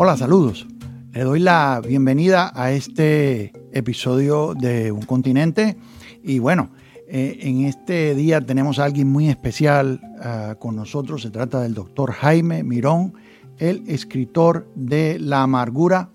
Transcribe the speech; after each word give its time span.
Hola, 0.00 0.16
saludos. 0.16 0.64
Le 1.12 1.24
doy 1.24 1.40
la 1.40 1.82
bienvenida 1.84 2.52
a 2.54 2.70
este 2.70 3.52
episodio 3.72 4.54
de 4.54 4.92
Un 4.92 5.02
Continente. 5.02 5.76
Y 6.22 6.38
bueno, 6.38 6.70
eh, 7.08 7.36
en 7.40 7.64
este 7.64 8.14
día 8.14 8.40
tenemos 8.40 8.78
a 8.78 8.84
alguien 8.84 9.08
muy 9.08 9.28
especial 9.28 10.00
uh, 10.20 10.56
con 10.60 10.76
nosotros. 10.76 11.22
Se 11.22 11.30
trata 11.30 11.60
del 11.62 11.74
doctor 11.74 12.12
Jaime 12.12 12.62
Mirón, 12.62 13.14
el 13.58 13.82
escritor 13.88 14.70
de 14.76 15.18
La 15.18 15.42
amargura, 15.42 16.10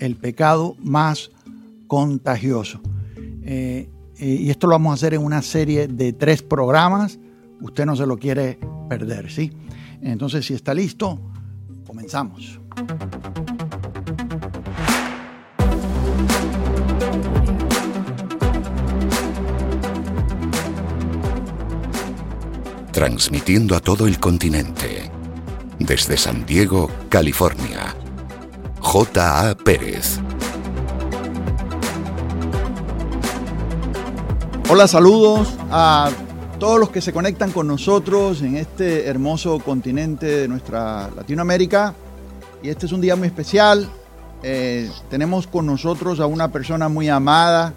el 0.00 0.16
pecado 0.16 0.76
más 0.80 1.30
contagioso. 1.86 2.82
Eh, 3.42 3.88
eh, 4.18 4.26
y 4.26 4.50
esto 4.50 4.66
lo 4.66 4.72
vamos 4.74 4.90
a 4.90 4.94
hacer 4.96 5.14
en 5.14 5.24
una 5.24 5.40
serie 5.40 5.88
de 5.88 6.12
tres 6.12 6.42
programas. 6.42 7.18
Usted 7.62 7.86
no 7.86 7.96
se 7.96 8.04
lo 8.04 8.18
quiere 8.18 8.58
perder, 8.90 9.30
¿sí? 9.30 9.50
Entonces, 10.02 10.44
si 10.44 10.52
está 10.52 10.74
listo, 10.74 11.18
comenzamos. 11.86 12.60
Transmitiendo 22.92 23.76
a 23.76 23.80
todo 23.80 24.06
el 24.06 24.18
continente. 24.18 25.10
Desde 25.78 26.16
San 26.16 26.46
Diego, 26.46 26.90
California. 27.08 27.94
J.A. 28.80 29.54
Pérez. 29.56 30.20
Hola, 34.70 34.88
saludos 34.88 35.54
a 35.70 36.10
todos 36.58 36.80
los 36.80 36.90
que 36.90 37.00
se 37.00 37.12
conectan 37.12 37.52
con 37.52 37.66
nosotros 37.66 38.42
en 38.42 38.56
este 38.56 39.06
hermoso 39.06 39.58
continente 39.58 40.26
de 40.26 40.48
nuestra 40.48 41.10
Latinoamérica. 41.14 41.94
Y 42.64 42.70
este 42.70 42.86
es 42.86 42.92
un 42.92 43.02
día 43.02 43.14
muy 43.14 43.26
especial. 43.26 43.90
Eh, 44.42 44.90
tenemos 45.10 45.46
con 45.46 45.66
nosotros 45.66 46.18
a 46.18 46.24
una 46.24 46.50
persona 46.50 46.88
muy 46.88 47.10
amada. 47.10 47.74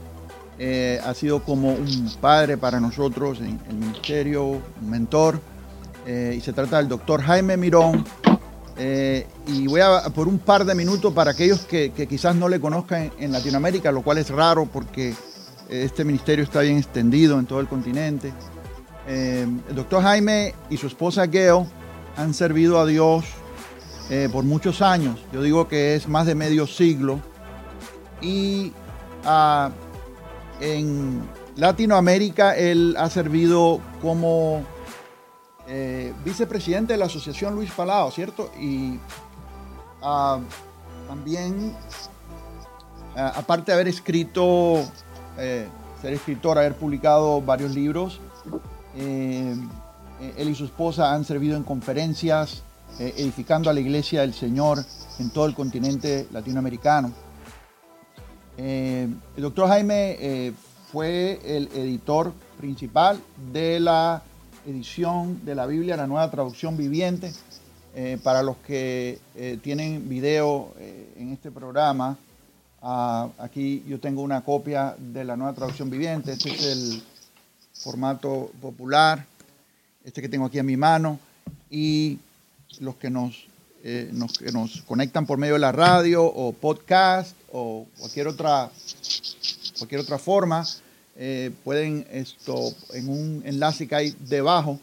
Eh, 0.58 1.02
ha 1.04 1.14
sido 1.14 1.44
como 1.44 1.74
un 1.74 2.10
padre 2.22 2.58
para 2.58 2.80
nosotros 2.80 3.40
en 3.40 3.60
el 3.70 3.76
ministerio, 3.76 4.46
un 4.46 4.90
mentor. 4.90 5.42
Eh, 6.06 6.36
y 6.38 6.40
se 6.40 6.54
trata 6.54 6.78
del 6.78 6.88
doctor 6.88 7.22
Jaime 7.22 7.58
Mirón. 7.58 8.06
Y 9.46 9.68
voy 9.68 9.82
a 9.82 10.04
por 10.16 10.30
un 10.30 10.40
par 10.40 10.64
de 10.64 10.74
minutos 10.74 11.14
para 11.14 11.32
aquellos 11.32 11.66
que, 11.66 11.92
quizás 11.92 12.34
no 12.38 12.48
le 12.48 12.62
conozcan 12.62 13.12
en, 13.20 13.34
Latinoamérica, 13.34 13.92
lo 13.92 14.04
cual 14.04 14.20
es 14.20 14.30
raro 14.30 14.68
porque 14.72 15.14
este 15.70 16.06
ministerio 16.06 16.46
está 16.46 16.62
bien 16.62 16.78
extendido 16.78 17.38
en 17.40 17.46
todo 17.46 17.60
el 17.60 17.68
continente. 17.68 18.32
El 19.06 19.76
doctor 19.76 20.02
Jaime 20.02 20.56
y 20.70 20.78
su 20.78 20.88
esposa 20.88 21.26
Gail 21.26 21.66
han 22.16 22.34
servido 22.34 22.80
a 22.80 22.86
Dios 22.86 23.26
eh, 24.10 24.30
por 24.32 24.44
muchos 24.44 24.82
años. 24.82 25.20
Yo 25.32 25.42
digo 25.42 25.68
que 25.68 25.96
es 25.96 26.08
más 26.08 26.26
de 26.26 26.36
medio 26.36 26.68
siglo. 26.68 27.20
Y 28.22 28.74
uh, 29.26 29.70
en 30.60 31.22
Latinoamérica 31.56 32.56
él 32.56 32.96
ha 32.98 33.10
servido 33.10 33.80
como 34.02 34.64
eh, 35.70 36.14
vicepresidente 36.24 36.94
de 36.94 37.00
la 37.00 37.08
Asociación 37.08 37.54
Luis 37.54 37.72
Palao, 37.72 38.10
¿cierto? 38.12 38.50
Y 38.58 39.00
uh, 40.02 40.40
también, 41.10 41.76
uh, 43.16 43.20
aparte 43.36 43.72
de 43.72 43.74
haber 43.74 43.90
escrito, 43.90 44.82
eh, 45.38 45.68
ser 46.02 46.14
escritor, 46.14 46.58
haber 46.58 46.76
publicado 46.76 47.42
varios 47.42 47.76
libros, 47.76 48.22
él 48.96 50.50
y 50.50 50.56
su 50.56 50.66
esposa 50.66 51.14
han 51.14 51.26
servido 51.26 51.58
en 51.58 51.64
conferencias, 51.64 52.64
eh, 53.00 53.14
edificando 53.18 53.70
a 53.70 53.74
la 53.74 53.80
iglesia 53.80 54.22
del 54.22 54.34
Señor 54.34 54.84
en 55.20 55.30
todo 55.30 55.46
el 55.46 55.54
continente 55.54 56.28
latinoamericano. 56.32 57.12
Eh, 58.58 59.08
el 59.36 59.42
doctor 59.44 59.68
Jaime 59.68 60.54
fue 60.92 61.40
el 61.44 61.68
editor 61.76 62.34
principal 62.58 63.20
de 63.52 63.80
la 63.80 64.24
edición 64.66 65.46
de 65.46 65.56
la 65.56 65.66
Biblia, 65.66 65.96
la 65.98 66.08
nueva 66.08 66.30
traducción 66.30 66.78
viviente. 66.78 67.32
Eh, 68.00 68.20
para 68.22 68.44
los 68.44 68.58
que 68.58 69.18
eh, 69.36 69.58
tienen 69.64 70.08
video 70.08 70.72
eh, 70.78 71.16
en 71.18 71.34
este 71.34 71.50
programa, 71.50 72.16
uh, 72.84 73.32
aquí 73.40 73.84
yo 73.88 74.00
tengo 74.00 74.22
una 74.22 74.42
copia 74.42 74.96
de 75.00 75.24
la 75.24 75.36
nueva 75.36 75.54
traducción 75.54 75.90
viviente. 75.90 76.34
Este 76.34 76.52
es 76.52 76.64
el 76.64 77.04
formato 77.74 78.52
popular, 78.62 79.26
este 80.06 80.22
que 80.22 80.30
tengo 80.30 80.46
aquí 80.46 80.60
en 80.60 80.68
mi 80.68 80.78
mano. 80.78 81.18
Y 81.72 82.20
los 82.82 82.96
que 82.96 83.10
nos, 83.10 83.48
nos, 84.12 84.38
que 84.38 84.52
nos 84.52 84.82
conectan 84.84 85.26
por 85.26 85.38
medio 85.38 85.54
de 85.54 85.60
la 85.60 85.72
radio 85.72 86.24
o 86.26 86.54
podcast 86.54 87.36
o 87.52 87.88
cualquier 87.98 88.28
otra, 88.28 88.70
cualquier 89.78 90.02
otra 90.02 90.18
forma, 90.18 90.66
eh, 91.16 91.52
pueden 91.64 92.06
esto 92.12 92.74
en 92.94 93.10
un 93.10 93.42
enlace 93.46 93.88
que 93.88 93.96
hay 93.96 94.16
debajo 94.20 94.80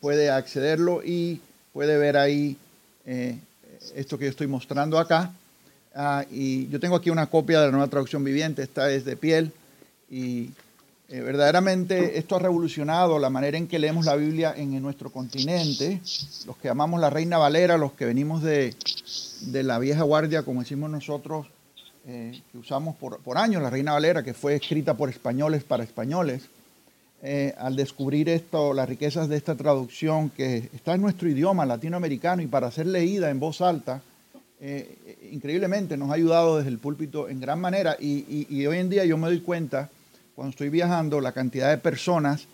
puede 0.00 0.30
accederlo 0.30 1.02
y 1.04 1.40
puede 1.72 1.96
ver 1.96 2.16
ahí 2.16 2.56
eh, 3.06 3.38
esto 3.94 4.18
que 4.18 4.26
yo 4.26 4.30
estoy 4.30 4.46
mostrando 4.46 4.98
acá. 4.98 5.32
Ah, 5.94 6.24
y 6.30 6.68
yo 6.68 6.78
tengo 6.78 6.96
aquí 6.96 7.10
una 7.10 7.26
copia 7.26 7.60
de 7.60 7.66
la 7.66 7.72
nueva 7.72 7.88
traducción 7.88 8.22
viviente 8.22 8.62
esta 8.62 8.90
es 8.92 9.04
de 9.04 9.16
piel 9.16 9.50
y 10.10 10.50
eh, 11.10 11.22
verdaderamente 11.22 12.18
esto 12.18 12.36
ha 12.36 12.38
revolucionado 12.38 13.18
la 13.18 13.30
manera 13.30 13.56
en 13.56 13.66
que 13.66 13.78
leemos 13.78 14.04
la 14.04 14.14
Biblia 14.14 14.52
en, 14.54 14.82
nuestro 14.82 15.10
continente. 15.10 16.02
Los 16.46 16.58
que 16.58 16.68
amamos 16.68 17.00
la 17.00 17.08
Reina 17.08 17.38
Valera 17.38 17.78
los 17.78 17.92
que 17.92 18.04
venimos 18.04 18.42
de, 18.42 18.74
de 19.40 19.62
la 19.62 19.78
vieja 19.78 20.02
guardia 20.02 20.42
como 20.42 20.60
decimos 20.60 20.90
nosotros 20.90 21.46
eh, 22.06 22.42
que 22.52 22.58
usamos 22.58 22.94
por, 22.96 23.20
por, 23.20 23.38
años, 23.38 23.62
la 23.62 23.70
Reina 23.70 23.92
Valera, 23.92 24.22
que 24.22 24.34
fue 24.34 24.54
escrita 24.54 24.98
por 24.98 25.08
españoles 25.08 25.64
para 25.64 25.82
españoles, 25.82 26.42
eh, 27.22 27.54
al 27.56 27.74
descubrir 27.74 28.28
esto, 28.28 28.74
las 28.74 28.86
riquezas 28.86 29.30
de 29.30 29.36
esta 29.38 29.54
traducción 29.54 30.28
que 30.28 30.68
está 30.74 30.94
en 30.94 31.00
nuestro 31.00 31.30
idioma 31.30 31.64
latinoamericano 31.64 32.42
y 32.42 32.46
para 32.48 32.70
ser 32.70 32.86
leída 32.86 33.30
en 33.30 33.40
voz 33.40 33.62
alta, 33.62 34.02
increíblemente 35.30 35.96
nos 35.96 36.10
ha 36.10 36.14
ayudado 36.14 36.58
desde 36.58 36.70
el 36.70 36.78
púlpito 36.78 37.28
en 37.28 37.40
gran 37.40 37.60
manera. 37.60 37.96
Y, 37.98 38.46
y, 38.50 38.66
hoy 38.66 38.78
en 38.78 38.90
día 38.90 39.04
yo 39.04 39.16
me 39.16 39.28
doy 39.28 39.40
cuenta, 39.40 39.88
cuando 40.38 40.50
estoy 40.50 40.68
viajando, 40.68 41.20
la 41.20 41.32
cantidad 41.32 41.68
de 41.68 41.78
personas 41.78 42.46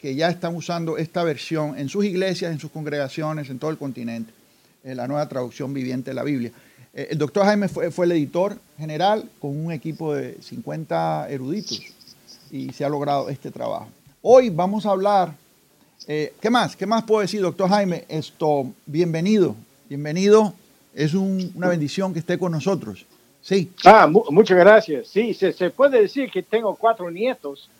que 0.00 0.16
ya 0.16 0.28
están 0.28 0.56
usando 0.56 0.98
esta 0.98 1.22
versión 1.22 1.78
en 1.78 1.88
sus 1.88 2.04
iglesias, 2.04 2.50
en 2.50 2.58
sus 2.58 2.72
congregaciones, 2.72 3.48
en 3.48 3.60
todo 3.60 3.70
el 3.70 3.78
continente, 3.78 4.32
la 4.82 5.06
nueva 5.06 5.28
traducción 5.28 5.72
viviente 5.72 6.10
de 6.10 6.14
la 6.16 6.24
Biblia. 6.24 6.50
El 6.92 7.16
doctor 7.16 7.44
Jaime 7.44 7.68
fue, 7.68 7.92
fue, 7.92 8.06
el 8.06 8.12
editor 8.12 8.58
general 8.76 9.30
con 9.38 9.56
un 9.56 9.70
equipo 9.70 10.16
de 10.16 10.36
50 10.42 11.28
eruditos 11.30 11.80
y 12.50 12.72
se 12.72 12.84
ha 12.84 12.88
logrado 12.88 13.28
este 13.28 13.52
trabajo. 13.52 13.86
Hoy 14.20 14.50
vamos 14.50 14.84
a 14.84 14.90
hablar, 14.90 15.32
eh, 16.08 16.34
¿qué 16.40 16.50
más? 16.50 16.74
¿Qué 16.74 16.86
más 16.86 17.04
puedo 17.04 17.20
decir, 17.20 17.40
doctor 17.40 17.68
Jaime? 17.68 18.04
Esto, 18.08 18.68
bienvenido, 18.84 19.54
bienvenido. 19.88 20.54
Es 20.92 21.14
un, 21.14 21.52
una 21.54 21.68
bendición 21.68 22.12
que 22.12 22.18
esté 22.18 22.36
con 22.36 22.50
nosotros. 22.50 23.06
Sí. 23.48 23.70
Ah, 23.82 24.06
mu 24.06 24.22
muchas 24.30 24.58
gracias. 24.58 25.08
Sí, 25.08 25.32
se, 25.32 25.54
se, 25.54 25.70
puede 25.70 26.02
decir 26.02 26.30
que 26.30 26.42
tengo 26.42 26.76
cuatro 26.76 27.10
nietos. 27.10 27.70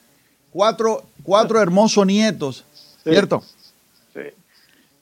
Cuatro, 0.51 1.03
cuatro 1.23 1.61
hermosos 1.61 2.07
nietos, 2.07 2.65
sí. 3.05 3.11
¿cierto? 3.11 3.43
Sí. 4.15 4.21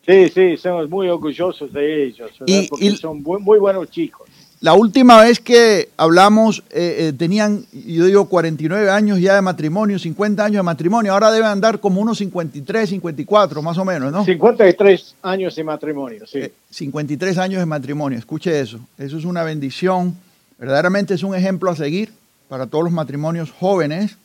Sí, 0.05 0.29
sí, 0.35 0.57
somos 0.57 0.91
muy 0.91 1.09
orgullosos 1.09 1.73
de 1.73 2.07
ellos, 2.07 2.33
y, 2.47 2.67
porque 2.67 2.85
y, 2.85 2.97
son 2.97 3.23
muy, 3.23 3.41
muy, 3.41 3.61
buenos 3.61 3.89
chicos. 3.91 4.29
La 4.61 4.73
última 4.75 5.21
vez 5.21 5.39
que 5.39 5.91
hablamos 5.97 6.65
eh, 6.71 6.97
eh, 6.99 7.13
tenían, 7.13 7.65
yo 7.73 8.07
digo, 8.07 8.29
49 8.29 8.91
años 8.91 9.21
ya 9.21 9.37
de 9.37 9.43
matrimonio, 9.43 10.01
50 10.01 10.45
años 10.45 10.57
de 10.57 10.63
matrimonio, 10.65 11.13
ahora 11.13 11.31
deben 11.31 11.49
andar 11.49 11.79
como 11.79 12.01
unos 12.01 12.19
53, 12.19 12.89
54 12.89 13.63
más 13.63 13.79
o 13.79 13.85
menos, 13.85 14.11
¿no? 14.11 14.25
53 14.25 15.17
años 15.23 15.55
de 15.55 15.63
matrimonio, 15.63 16.27
sí. 16.27 16.39
Eh, 16.39 16.53
53 16.71 17.39
años 17.39 17.61
de 17.61 17.67
matrimonio, 17.67 18.19
escuche 18.19 18.59
eso, 18.59 18.81
eso 18.99 19.17
es 19.17 19.25
una 19.25 19.45
bendición, 19.45 20.17
verdaderamente 20.59 21.15
es 21.15 21.23
un 21.23 21.35
ejemplo 21.35 21.71
a 21.71 21.77
seguir 21.77 22.13
para 22.49 22.67
todos 22.67 22.85
los 22.85 22.93
matrimonios 22.93 23.51
jóvenes. 23.51 24.17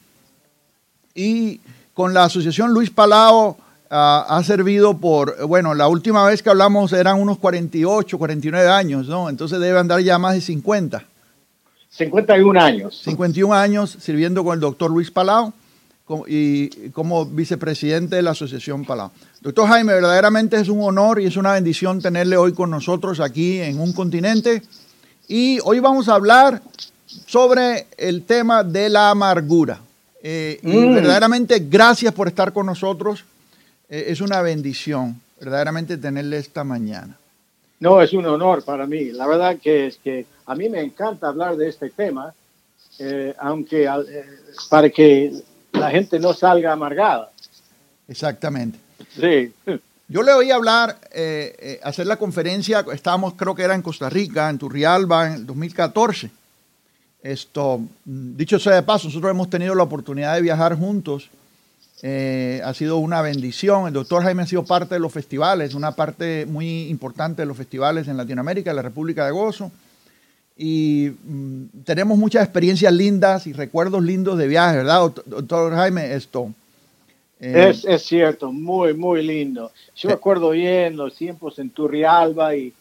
Y 1.13 1.59
con 1.93 2.13
la 2.13 2.25
Asociación 2.25 2.73
Luis 2.73 2.89
Palao, 2.89 3.57
Uh, 3.91 4.23
ha 4.25 4.41
servido 4.45 4.99
por, 4.99 5.45
bueno, 5.47 5.73
la 5.73 5.89
última 5.89 6.23
vez 6.23 6.41
que 6.41 6.49
hablamos 6.49 6.93
eran 6.93 7.19
unos 7.19 7.37
48, 7.39 8.17
49 8.17 8.69
años, 8.69 9.09
¿no? 9.09 9.27
Entonces 9.27 9.59
debe 9.59 9.77
andar 9.77 9.99
ya 9.99 10.17
más 10.17 10.33
de 10.33 10.39
50. 10.39 11.03
51 11.89 12.61
años. 12.61 13.01
51 13.03 13.53
años 13.53 13.97
sirviendo 13.99 14.45
con 14.45 14.53
el 14.53 14.61
doctor 14.61 14.89
Luis 14.89 15.11
Palau 15.11 15.51
y 16.25 16.69
como 16.91 17.25
vicepresidente 17.25 18.15
de 18.15 18.21
la 18.21 18.31
Asociación 18.31 18.85
Palau. 18.85 19.11
Doctor 19.41 19.67
Jaime, 19.67 19.91
verdaderamente 19.91 20.55
es 20.55 20.69
un 20.69 20.81
honor 20.83 21.19
y 21.19 21.25
es 21.25 21.35
una 21.35 21.51
bendición 21.51 22.01
tenerle 22.01 22.37
hoy 22.37 22.53
con 22.53 22.69
nosotros 22.69 23.19
aquí 23.19 23.59
en 23.59 23.77
un 23.77 23.91
continente. 23.91 24.63
Y 25.27 25.59
hoy 25.63 25.79
vamos 25.79 26.09
a 26.09 26.15
hablar 26.15 26.61
sobre 27.25 27.87
el 27.97 28.23
tema 28.23 28.63
de 28.63 28.89
la 28.89 29.09
amargura. 29.09 29.79
Eh, 30.23 30.59
mm. 30.61 30.69
Y 30.69 30.93
verdaderamente 30.93 31.59
gracias 31.59 32.13
por 32.13 32.27
estar 32.27 32.53
con 32.53 32.65
nosotros 32.65 33.23
es 33.89 34.21
una 34.21 34.41
bendición 34.41 35.19
verdaderamente 35.41 35.97
tenerle 35.97 36.37
esta 36.37 36.63
mañana. 36.63 37.17
No, 37.79 37.99
es 37.99 38.13
un 38.13 38.25
honor 38.27 38.63
para 38.63 38.85
mí. 38.85 39.05
La 39.05 39.25
verdad 39.25 39.57
que 39.57 39.87
es 39.87 39.97
que 39.97 40.27
a 40.45 40.53
mí 40.53 40.69
me 40.69 40.81
encanta 40.81 41.27
hablar 41.27 41.57
de 41.57 41.67
este 41.67 41.89
tema, 41.89 42.31
eh, 42.99 43.33
aunque 43.39 43.85
eh, 43.85 44.25
para 44.69 44.89
que 44.91 45.33
la 45.73 45.89
gente 45.89 46.19
no 46.19 46.31
salga 46.33 46.71
amargada. 46.71 47.31
Exactamente. 48.07 48.77
Sí. 49.19 49.51
Yo 50.11 50.23
le 50.23 50.33
oí 50.33 50.51
hablar, 50.51 50.99
eh, 51.13 51.79
hacer 51.83 52.05
la 52.05 52.17
conferencia, 52.17 52.85
estábamos, 52.93 53.35
creo 53.35 53.55
que 53.55 53.63
era 53.63 53.75
en 53.75 53.81
Costa 53.81 54.09
Rica, 54.09 54.49
en 54.49 54.57
Turrialba, 54.57 55.27
en 55.27 55.33
el 55.33 55.45
2014. 55.45 56.29
Esto, 57.23 57.79
dicho 58.03 58.59
sea 58.59 58.75
de 58.75 58.83
paso, 58.83 59.07
nosotros 59.07 59.31
hemos 59.31 59.49
tenido 59.49 59.73
la 59.73 59.83
oportunidad 59.83 60.35
de 60.35 60.41
viajar 60.41 60.77
juntos. 60.77 61.29
ha 62.03 62.73
sido 62.73 62.97
una 62.97 63.21
bendición. 63.21 63.87
El 63.87 63.93
doctor 63.93 64.23
Jaime 64.23 64.43
ha 64.43 64.47
sido 64.47 64.65
parte 64.65 64.95
de 64.95 64.99
los 64.99 65.13
festivales, 65.13 65.75
una 65.75 65.93
parte 65.93 66.45
muy 66.45 66.89
importante 66.89 67.43
de 67.43 67.45
los 67.45 67.55
festivales 67.55 68.09
en 68.09 68.17
Latinoamérica, 68.17 68.71
en 68.71 68.75
la 68.75 68.81
República 68.81 69.25
de 69.25 69.31
Gozo 69.31 69.71
y 70.57 71.11
mm, 71.23 71.83
tenemos 71.85 72.17
muchas 72.19 72.43
experiencias 72.43 72.93
lindas 72.93 73.47
y 73.47 73.53
recuerdos 73.53 74.03
lindos 74.03 74.37
de 74.37 74.47
viajes, 74.47 74.77
¿verdad, 74.77 75.11
doctor 75.25 75.73
Jaime? 75.73 76.13
Esto. 76.13 76.53
Eh, 77.41 77.73
es, 77.87 78.03
cierto, 78.03 78.51
muy, 78.51 78.93
muy 78.93 79.23
lindo. 79.23 79.71
Yo 79.95 80.09
me 80.09 80.13
eh. 80.13 80.17
acuerdo 80.17 80.51
bien 80.51 80.95
los 80.95 81.15
tiempos 81.15 81.57
en 81.59 81.71
Turrialba 81.71 82.55
y 82.55 82.71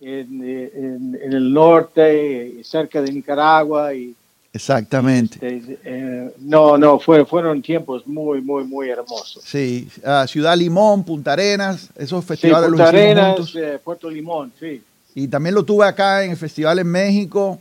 en, 0.00 1.18
el 1.22 1.52
norte, 1.52 2.62
cerca 2.64 3.00
de 3.00 3.12
Nicaragua. 3.12 3.94
Y, 3.94 4.14
Exactamente. 4.52 5.36
Este, 5.40 5.78
eh, 5.84 6.34
no, 6.40 6.76
no, 6.76 6.98
fue, 6.98 7.24
fueron 7.24 7.62
tiempos 7.62 8.06
muy, 8.06 8.40
muy, 8.40 8.64
muy 8.64 8.90
hermosos. 8.90 9.44
Sí, 9.44 9.88
Ciudad 10.26 10.56
Limón, 10.56 11.04
Punta 11.04 11.34
Arenas, 11.34 11.88
esos 11.96 12.24
festivales. 12.24 12.66
Sí, 12.66 12.70
Punta 12.72 12.88
Arenas, 12.88 13.52
Puerto 13.84 14.10
Limón, 14.10 14.52
sí 14.58 14.82
y 15.18 15.26
también 15.26 15.54
lo 15.54 15.64
tuve 15.64 15.84
acá 15.84 16.22
en 16.22 16.30
el 16.30 16.36
festival 16.36 16.78
en 16.78 16.86
México. 16.86 17.58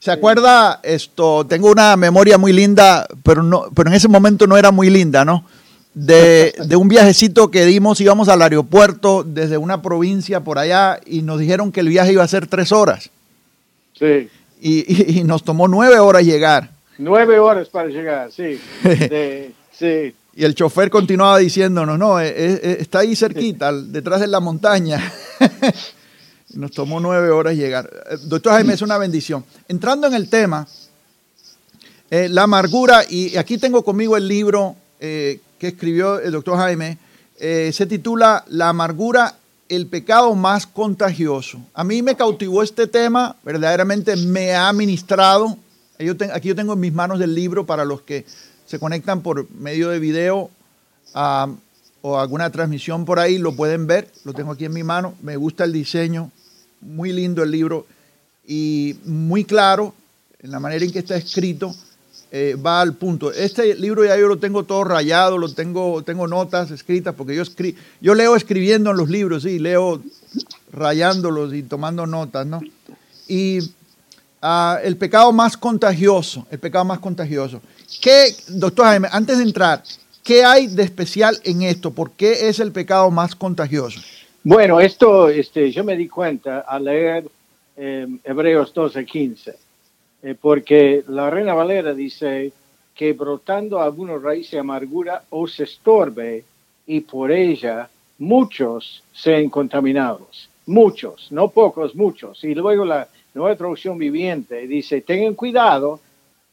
¿Se 0.00 0.10
acuerda 0.10 0.80
esto? 0.82 1.46
Tengo 1.46 1.70
una 1.70 1.96
memoria 1.96 2.36
muy 2.36 2.52
linda, 2.52 3.06
pero, 3.22 3.42
no, 3.44 3.66
pero 3.74 3.90
en 3.90 3.94
ese 3.96 4.08
momento 4.08 4.46
no 4.46 4.56
era 4.56 4.72
muy 4.72 4.90
linda, 4.90 5.24
¿no? 5.24 5.44
De, 5.98 6.52
un 6.78 6.88
viajecito 6.88 7.50
que 7.50 7.64
dimos, 7.64 8.02
íbamos 8.02 8.28
al 8.28 8.42
aeropuerto 8.42 9.24
desde 9.24 9.56
una 9.56 9.80
provincia 9.80 10.40
por 10.40 10.58
allá 10.58 11.00
y 11.06 11.22
nos 11.22 11.40
dijeron 11.40 11.72
que 11.72 11.80
el 11.80 11.88
viaje 11.88 12.12
iba 12.12 12.22
a 12.22 12.28
ser 12.28 12.46
tres 12.46 12.70
horas. 12.70 13.08
Sí. 13.98 14.28
Y, 14.60 15.24
nos 15.24 15.42
tomó 15.42 15.68
nueve 15.68 15.98
horas 15.98 16.22
llegar. 16.22 16.70
Nueve 16.98 17.38
horas 17.38 17.70
para 17.70 17.88
llegar, 17.88 18.30
sí. 18.30 18.60
sí. 19.72 20.14
Y 20.34 20.44
el 20.44 20.54
chofer 20.54 20.90
continuaba 20.90 21.38
diciéndonos, 21.38 21.98
no, 21.98 22.20
eh, 22.20 22.28
eh, 22.36 22.76
está 22.80 22.98
ahí 22.98 23.16
cerquita, 23.16 23.72
detrás 23.72 24.20
de 24.20 24.26
la 24.26 24.40
montaña. 24.40 25.00
Nos 26.56 26.72
tomó 26.72 27.00
nueve 27.00 27.30
horas 27.30 27.56
llegar. 27.56 27.90
Eh, 28.10 28.16
doctor 28.24 28.52
Jaime, 28.52 28.74
es 28.74 28.82
una 28.82 28.98
bendición. 28.98 29.46
Entrando 29.66 30.06
en 30.06 30.14
el 30.14 30.28
tema, 30.28 30.68
eh, 32.10 32.28
la 32.28 32.42
amargura, 32.42 33.02
y 33.08 33.34
aquí 33.38 33.56
tengo 33.56 33.82
conmigo 33.82 34.14
el 34.16 34.28
libro 34.28 34.76
eh, 35.00 35.40
que 35.58 35.68
escribió 35.68 36.18
el 36.20 36.32
doctor 36.32 36.56
Jaime, 36.58 36.98
se 37.38 37.86
titula 37.86 38.44
La 38.48 38.70
amargura, 38.70 39.36
el 39.68 39.86
pecado 39.86 40.34
más 40.34 40.66
contagioso. 40.66 41.60
A 41.74 41.84
mí 41.84 42.02
me 42.02 42.16
cautivó 42.16 42.62
este 42.62 42.86
tema, 42.86 43.36
verdaderamente 43.44 44.16
me 44.16 44.54
ha 44.54 44.72
ministrado. 44.72 45.56
aquí 46.32 46.48
yo 46.48 46.56
tengo 46.56 46.74
en 46.74 46.80
mis 46.80 46.92
manos 46.92 47.20
el 47.20 47.34
libro 47.34 47.66
para 47.66 47.84
los 47.84 48.02
que 48.02 48.24
se 48.66 48.78
conectan 48.78 49.22
por 49.22 49.50
medio 49.52 49.90
de 49.90 49.98
video 49.98 50.50
o 52.02 52.18
alguna 52.20 52.50
transmisión 52.50 53.04
por 53.04 53.18
ahí, 53.18 53.38
lo 53.38 53.56
pueden 53.56 53.86
ver, 53.86 54.10
lo 54.24 54.32
tengo 54.32 54.52
aquí 54.52 54.64
en 54.64 54.72
mi 54.72 54.84
mano. 54.84 55.14
Me 55.22 55.36
gusta 55.36 55.64
el 55.64 55.72
diseño, 55.72 56.30
muy 56.80 57.12
lindo 57.12 57.42
el 57.42 57.50
libro 57.50 57.86
y 58.46 58.96
muy 59.04 59.44
claro 59.44 59.94
en 60.40 60.52
la 60.52 60.60
manera 60.60 60.84
en 60.84 60.92
que 60.92 61.00
está 61.00 61.16
escrito. 61.16 61.74
Eh, 62.32 62.56
va 62.56 62.80
al 62.80 62.94
punto. 62.94 63.32
Este 63.32 63.74
libro 63.76 64.04
ya 64.04 64.16
yo 64.16 64.26
lo 64.26 64.38
tengo 64.38 64.64
todo 64.64 64.82
rayado, 64.82 65.38
lo 65.38 65.52
tengo, 65.52 66.02
tengo 66.02 66.26
notas 66.26 66.70
escritas, 66.72 67.14
porque 67.14 67.36
yo, 67.36 67.42
escri 67.42 67.76
yo 68.00 68.14
leo 68.14 68.34
escribiendo 68.34 68.90
en 68.90 68.96
los 68.96 69.08
libros, 69.08 69.44
sí, 69.44 69.60
leo 69.60 70.02
rayándolos 70.72 71.54
y 71.54 71.62
tomando 71.62 72.06
notas, 72.06 72.44
¿no? 72.44 72.60
Y 73.28 73.60
uh, 74.42 74.78
el 74.82 74.96
pecado 74.96 75.32
más 75.32 75.56
contagioso, 75.56 76.46
el 76.50 76.58
pecado 76.58 76.84
más 76.84 76.98
contagioso. 76.98 77.60
¿Qué, 78.00 78.34
doctor 78.48 78.86
Jaime, 78.86 79.08
antes 79.12 79.38
de 79.38 79.44
entrar, 79.44 79.82
qué 80.24 80.44
hay 80.44 80.66
de 80.66 80.82
especial 80.82 81.38
en 81.44 81.62
esto? 81.62 81.92
¿Por 81.92 82.10
qué 82.10 82.48
es 82.48 82.58
el 82.58 82.72
pecado 82.72 83.10
más 83.10 83.36
contagioso? 83.36 84.00
Bueno, 84.42 84.80
esto 84.80 85.28
este, 85.28 85.70
yo 85.70 85.84
me 85.84 85.96
di 85.96 86.08
cuenta 86.08 86.60
al 86.60 86.84
leer 86.84 87.24
eh, 87.76 88.06
Hebreos 88.24 88.72
12, 88.74 89.04
15, 89.04 89.56
eh, 90.26 90.34
porque 90.34 91.04
la 91.06 91.30
Reina 91.30 91.54
Valera 91.54 91.94
dice 91.94 92.50
que 92.96 93.12
brotando 93.12 93.80
alguna 93.80 94.18
raíz 94.18 94.50
de 94.50 94.58
amargura 94.58 95.22
os 95.30 95.60
estorbe 95.60 96.42
y 96.84 97.02
por 97.02 97.30
ella 97.30 97.88
muchos 98.18 99.04
sean 99.12 99.48
contaminados. 99.48 100.50
Muchos, 100.66 101.30
no 101.30 101.50
pocos, 101.50 101.94
muchos. 101.94 102.42
Y 102.42 102.56
luego 102.56 102.84
la 102.84 103.06
nueva 103.34 103.54
traducción 103.54 103.98
viviente 103.98 104.66
dice, 104.66 105.00
tengan 105.00 105.34
cuidado 105.34 106.00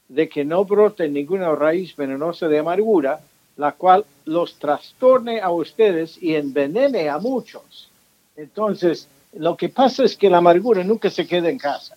de 0.07 0.29
que 0.29 0.45
no 0.45 0.65
brote 0.65 1.09
ninguna 1.09 1.55
raíz 1.55 1.95
venenosa 1.95 2.47
de 2.47 2.59
amargura 2.59 3.21
la 3.57 3.71
cual 3.71 4.05
los 4.25 4.59
trastorne 4.59 5.41
a 5.41 5.49
ustedes 5.49 6.21
y 6.21 6.35
envenene 6.35 7.09
a 7.09 7.17
muchos. 7.17 7.89
Entonces, 8.35 9.07
lo 9.33 9.57
que 9.57 9.69
pasa 9.69 10.03
es 10.03 10.15
que 10.15 10.29
la 10.29 10.37
amargura 10.37 10.83
nunca 10.83 11.09
se 11.09 11.25
queda 11.25 11.49
en 11.49 11.57
casa. 11.57 11.95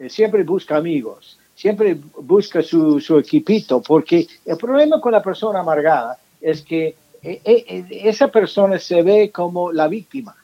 Eh, 0.00 0.08
siempre 0.08 0.42
busca 0.44 0.78
amigos, 0.78 1.38
siempre 1.54 1.94
busca 2.22 2.62
su, 2.62 2.98
su, 3.00 3.18
equipito, 3.18 3.82
porque 3.82 4.26
el 4.46 4.56
problema 4.56 4.98
con 4.98 5.12
la 5.12 5.22
persona 5.22 5.60
amargada 5.60 6.18
es 6.40 6.62
que 6.62 6.94
eh, 7.22 7.42
eh, 7.44 7.84
esa 7.90 8.28
persona 8.28 8.78
se 8.78 9.02
ve 9.02 9.30
como 9.30 9.70
la 9.70 9.88
víctima, 9.88 10.34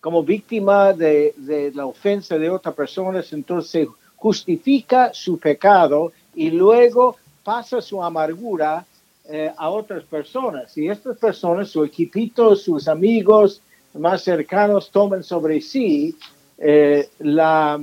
como 0.00 0.24
víctima 0.24 0.94
de, 0.94 1.34
de 1.36 1.72
la 1.74 1.84
ofensa 1.84 2.38
de 2.38 2.48
otras 2.48 2.74
personas, 2.74 3.30
entonces 3.34 3.86
justifica 4.16 5.12
su 5.12 5.38
pecado 5.38 6.12
y 6.34 6.50
luego 6.50 7.16
pasa 7.44 7.82
su 7.82 8.02
amargura 8.02 8.86
a 9.56 9.70
otras 9.70 10.02
personas. 10.04 10.76
Y 10.76 10.88
estas 10.88 11.16
personas, 11.16 11.68
su 11.68 11.84
equipito, 11.84 12.56
sus 12.56 12.88
amigos 12.88 13.62
más 13.94 14.22
cercanos, 14.22 14.90
toman 14.90 15.22
sobre 15.22 15.60
sí 15.60 16.16
la, 17.20 17.78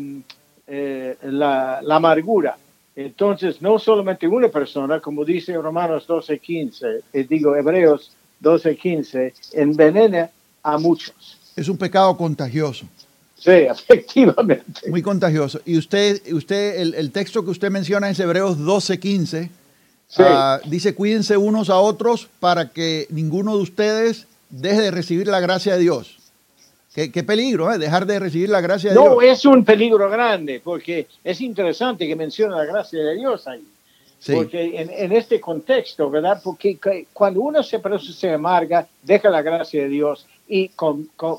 eh, 0.68 1.18
la, 1.24 1.80
la, 1.82 1.96
amargura. 1.96 2.58
Entonces, 2.96 3.62
no 3.62 3.80
solamente 3.80 4.28
una 4.28 4.50
persona, 4.50 5.00
como 5.00 5.24
dice 5.24 5.54
Romanos 5.56 6.06
12:15, 6.08 7.28
digo 7.28 7.56
Hebreos 7.56 8.12
12:15, 8.42 9.34
envenena 9.54 10.30
a 10.64 10.78
muchos. 10.78 11.38
Es 11.56 11.70
un 11.70 11.78
pecado 11.78 12.16
contagioso. 12.18 12.86
Sí, 13.36 13.52
efectivamente. 13.52 14.90
Muy 14.90 15.02
contagioso. 15.02 15.62
Y 15.66 15.78
usted, 15.78 16.22
usted 16.34 16.80
el, 16.80 16.94
el 16.96 17.12
texto 17.12 17.44
que 17.44 17.52
usted 17.52 17.72
menciona 17.72 18.10
es 18.10 18.20
Hebreos 18.20 18.58
12:15 18.58 19.50
Ah, 20.20 20.60
dice, 20.66 20.96
cuídense 20.96 21.38
unos 21.38 21.70
a 21.70 21.78
otros 21.78 22.28
para 22.40 22.70
que 22.70 23.08
ninguno 23.10 23.58
de 23.58 23.64
ustedes 23.64 24.26
deje 24.50 24.82
de 24.82 24.92
recibir 24.92 25.28
la 25.28 25.40
gracia 25.40 25.74
de 25.74 25.80
Dios. 25.80 26.17
Qué, 27.12 27.24
peligro, 27.24 27.72
¿eh? 27.72 27.78
dejar 27.78 28.08
de 28.08 28.18
recibir 28.18 28.50
la 28.50 28.60
gracia 28.60 28.90
de 28.90 28.96
Dios. 28.96 29.06
No, 29.06 29.22
es 29.22 29.46
un 29.46 29.64
peligro 29.64 30.10
grande, 30.10 30.60
porque 30.64 31.08
es 31.24 31.42
interesante 31.42 32.08
que 32.08 32.16
mencione 32.16 32.56
la 32.56 32.66
gracia 32.66 33.04
de 33.04 33.16
Dios 33.16 33.48
ahí. 33.48 33.64
Porque 34.34 34.82
en, 34.82 35.12
este 35.12 35.40
contexto, 35.40 36.10
¿verdad? 36.10 36.42
Porque 36.44 36.80
cuando 37.14 37.42
uno 37.42 37.62
se, 37.62 37.80
se 38.00 38.34
amarga, 38.34 38.88
deja 39.04 39.30
la 39.30 39.44
gracia 39.44 39.84
de 39.84 39.90
Dios 39.90 40.26
y 40.48 40.70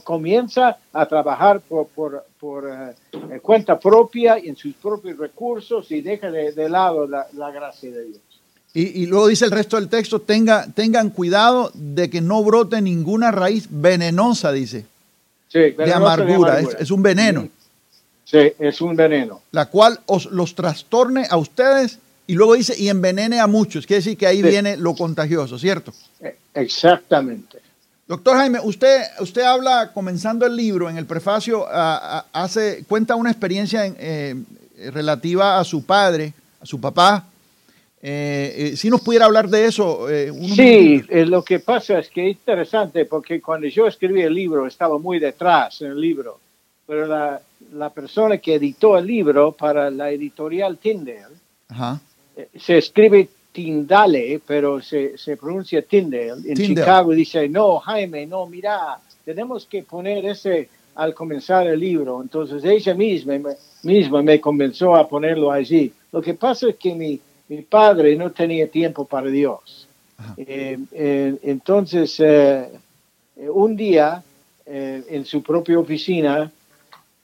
comienza 0.04 0.78
a 0.92 1.06
trabajar 1.06 1.60
por, 1.60 1.88
por, 1.88 2.22
eh, 2.70 3.40
cuenta 3.42 3.80
propia 3.80 4.38
y 4.38 4.50
en 4.50 4.56
sus 4.56 4.74
propios 4.74 5.18
recursos 5.18 5.90
y 5.90 6.02
deja 6.02 6.30
de, 6.30 6.68
lado 6.68 7.08
la 7.08 7.50
gracia 7.50 7.90
de 7.90 8.04
Dios. 8.04 8.20
Y, 8.74 9.06
luego 9.06 9.26
dice 9.26 9.46
el 9.46 9.50
resto 9.50 9.74
del 9.74 9.88
texto, 9.88 10.20
tenga, 10.20 10.68
tengan 10.72 11.10
cuidado 11.10 11.72
de 11.74 12.08
que 12.10 12.20
no 12.20 12.44
brote 12.44 12.80
ninguna 12.80 13.32
raíz 13.32 13.66
venenosa, 13.68 14.52
dice. 14.52 14.86
Sí, 15.48 15.70
de 15.70 15.92
amargura, 15.92 16.60
Es, 16.60 16.90
un 16.90 17.02
veneno. 17.02 17.48
Sí, 18.24 18.52
es 18.58 18.80
un 18.80 18.94
veneno. 18.94 19.40
La 19.52 19.66
cual 19.66 19.98
os 20.06 20.26
los 20.26 20.54
trastorne 20.54 21.26
a 21.30 21.38
ustedes 21.38 21.98
y 22.26 22.34
luego 22.34 22.54
dice 22.54 22.74
y 22.78 22.88
envenene 22.88 23.40
a 23.40 23.46
muchos. 23.46 23.86
Quiere 23.86 24.00
decir 24.00 24.18
que 24.18 24.26
ahí 24.26 24.42
viene 24.42 24.76
lo 24.76 24.94
contagioso, 24.94 25.58
¿cierto? 25.58 25.94
E, 26.20 26.36
exactamente. 26.54 27.58
Doctor 28.06 28.36
Jaime, 28.36 28.60
usted, 28.62 29.02
usted 29.20 29.42
habla, 29.42 29.92
comenzando 29.92 30.46
el 30.46 30.56
libro, 30.56 30.88
en 30.88 30.96
el 30.96 31.06
prefacio, 31.06 31.66
hace, 31.70 32.84
cuenta 32.88 33.14
una 33.14 33.30
experiencia 33.30 33.84
eh, 33.86 34.34
relativa 34.92 35.58
a 35.58 35.64
su 35.64 35.84
padre, 35.84 36.32
a 36.60 36.66
su 36.66 36.80
papá, 36.80 37.26
eh, 38.00 38.54
eh, 38.56 38.76
si 38.76 38.90
nos 38.90 39.00
pudiera 39.00 39.24
hablar 39.24 39.48
de 39.48 39.66
eso. 39.66 40.08
Eh, 40.08 40.32
sí, 40.54 41.02
lo 41.26 41.42
que 41.42 41.60
pasa 41.60 41.98
es 41.98 42.08
que 42.08 42.30
es 42.30 42.36
interesante 42.36 43.04
porque 43.04 43.40
cuando 43.40 43.66
yo 43.66 43.86
escribí 43.86 44.22
el 44.22 44.34
libro 44.34 44.66
estaba 44.66 44.98
muy 44.98 45.18
detrás 45.18 45.82
en 45.82 45.92
el 45.92 46.00
libro 46.00 46.38
pero 46.88 47.06
la, 47.06 47.38
la 47.74 47.90
persona 47.90 48.38
que 48.38 48.54
editó 48.54 48.96
el 48.96 49.06
libro 49.06 49.52
para 49.52 49.90
la 49.90 50.10
editorial 50.10 50.78
Tyndale, 50.78 51.36
Ajá. 51.68 52.00
eh, 52.34 52.48
se 52.58 52.78
escribe 52.78 53.28
Tyndale, 53.52 54.40
pero 54.46 54.80
se, 54.80 55.18
se 55.18 55.36
pronuncia 55.36 55.82
Tyndale. 55.82 56.30
En 56.30 56.54
Tyndale. 56.54 56.66
Chicago 56.66 57.12
dice, 57.12 57.46
no, 57.46 57.78
Jaime, 57.80 58.24
no, 58.24 58.46
mira, 58.46 58.98
tenemos 59.22 59.66
que 59.66 59.82
poner 59.82 60.24
ese 60.24 60.70
al 60.94 61.12
comenzar 61.12 61.66
el 61.66 61.78
libro. 61.78 62.22
Entonces 62.22 62.64
ella 62.64 62.94
misma, 62.94 63.34
misma 63.82 64.22
me 64.22 64.40
convenció 64.40 64.96
a 64.96 65.06
ponerlo 65.06 65.52
allí. 65.52 65.92
Lo 66.10 66.22
que 66.22 66.32
pasa 66.32 66.70
es 66.70 66.76
que 66.76 66.94
mi, 66.94 67.20
mi 67.48 67.62
padre 67.62 68.14
no 68.16 68.30
tenía 68.30 68.68
tiempo 68.70 69.04
para 69.04 69.28
Dios. 69.28 69.88
Eh, 70.36 70.78
eh, 70.92 71.38
entonces, 71.42 72.18
eh, 72.20 72.68
un 73.36 73.76
día, 73.76 74.22
en 74.66 75.24
su 75.24 75.42
propia 75.42 75.78
oficina, 75.78 76.50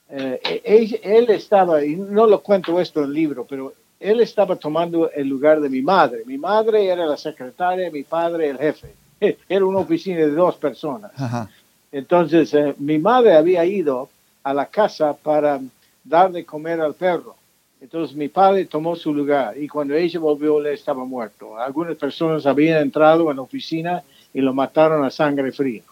él, 0.09 1.01
él 1.03 1.31
estaba, 1.31 1.85
y 1.85 1.95
no 1.95 2.27
lo 2.27 2.41
cuento 2.41 2.81
esto 2.81 3.01
en 3.01 3.07
el 3.07 3.13
libro, 3.13 3.45
pero 3.47 3.75
él 4.01 4.21
estaba 4.21 4.57
tomando 4.57 5.11
el 5.11 5.29
lugar 5.29 5.61
de 5.61 5.69
mi 5.69 5.83
madre. 5.83 6.23
Mi 6.25 6.39
madre 6.39 6.87
era 6.87 7.05
la 7.05 7.19
secretaria, 7.19 7.91
mi 7.91 8.03
padre 8.03 8.49
el 8.49 8.59
jefe. 8.59 8.95
Era 9.49 9.65
una 9.65 9.81
oficina 9.81 10.21
de 10.21 10.31
dos 10.31 10.57
personas. 10.57 11.13
Ajá. 11.17 11.51
Entonces, 11.93 12.55
mi 12.79 12.99
madre 12.99 13.35
había 13.35 13.65
ido 13.65 14.09
a 14.43 14.53
la 14.55 14.67
casa 14.67 15.15
para 15.15 15.61
dar 16.03 16.33
de 16.33 16.45
comer 16.45 16.81
al 16.81 16.95
perro. 16.95 17.37
Entonces, 17.85 18.17
mi 18.17 18.29
padre 18.29 18.65
tomó 18.65 18.97
su 18.97 19.13
lugar 19.13 19.59
y 19.59 19.69
cuando 19.69 19.95
ella 19.95 20.19
volvió, 20.19 20.59
él 20.59 20.69
estaba 20.69 21.05
muerto. 21.05 21.59
Algunas 21.59 21.97
personas 21.99 22.47
habían 22.47 22.81
entrado 22.81 23.31
en 23.31 23.37
la 23.37 23.43
oficina 23.43 24.03
y 24.33 24.41
lo 24.41 24.55
mataron 24.55 25.05
a 25.05 25.11
sangre 25.11 25.53
fría. 25.53 25.83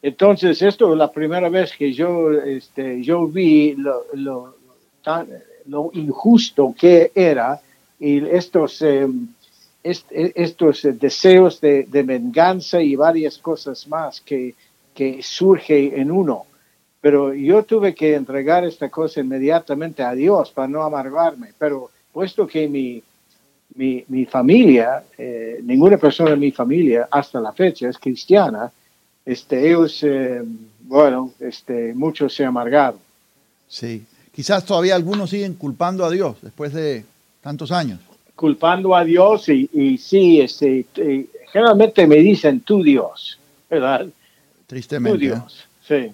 Entonces, 0.00 0.62
esto 0.62 0.92
es 0.92 0.96
la 0.96 1.10
primera 1.10 1.48
vez 1.48 1.72
que 1.76 1.92
yo, 1.92 2.30
este, 2.30 3.02
yo 3.02 3.26
vi 3.26 3.74
lo, 3.74 4.54
injusto 5.92 6.72
que 6.78 7.10
era 7.12 7.60
y 7.98 8.24
estos, 8.24 8.80
eh, 8.82 9.08
est- 9.82 10.12
estos 10.12 10.82
deseos 11.00 11.60
de, 11.60 11.82
de 11.82 12.02
venganza 12.04 12.80
y 12.80 12.94
varias 12.94 13.38
cosas 13.38 13.88
más 13.88 14.20
que, 14.20 14.54
que 14.94 15.20
surge 15.20 16.00
en 16.00 16.12
uno. 16.12 16.44
Pero 17.00 17.32
yo 17.32 17.62
tuve 17.64 17.94
que 17.94 18.14
entregar 18.14 18.64
esta 18.64 18.88
cosa 18.88 19.20
inmediatamente 19.20 20.02
a 20.02 20.14
Dios 20.14 20.50
para 20.50 20.68
no 20.68 20.82
amargarme. 20.82 21.52
Pero 21.58 21.90
puesto 22.12 22.46
que 22.46 22.68
mi, 22.68 23.02
mi, 23.76 24.04
mi 24.08 24.26
familia, 24.26 25.04
eh, 25.16 25.60
ninguna 25.62 25.96
persona 25.96 26.32
en 26.32 26.40
mi 26.40 26.50
familia 26.50 27.08
hasta 27.10 27.40
la 27.40 27.52
fecha 27.52 27.88
es 27.88 27.98
cristiana, 27.98 28.72
este, 29.24 29.68
ellos, 29.68 30.02
eh, 30.02 30.42
bueno, 30.80 31.32
este, 31.38 31.94
muchos 31.94 32.34
se 32.34 32.44
amargaron. 32.44 32.98
Sí. 33.68 34.04
Quizás 34.34 34.64
todavía 34.64 34.94
algunos 34.96 35.30
siguen 35.30 35.54
culpando 35.54 36.04
a 36.04 36.10
Dios 36.10 36.36
después 36.42 36.72
de 36.72 37.04
tantos 37.42 37.70
años. 37.70 38.00
culpando 38.34 38.94
a 38.94 39.04
Dios 39.04 39.48
y, 39.48 39.68
y 39.72 39.98
sí, 39.98 40.40
este, 40.40 40.86
eh, 40.96 41.26
generalmente 41.52 42.06
me 42.06 42.16
dicen 42.16 42.60
tú 42.60 42.82
Dios, 42.84 43.36
¿verdad? 43.68 44.06
Tú 44.06 44.12
Tristemente. 44.68 45.24
¿eh? 45.24 45.28
Dios, 45.28 45.64
sí. 45.86 46.12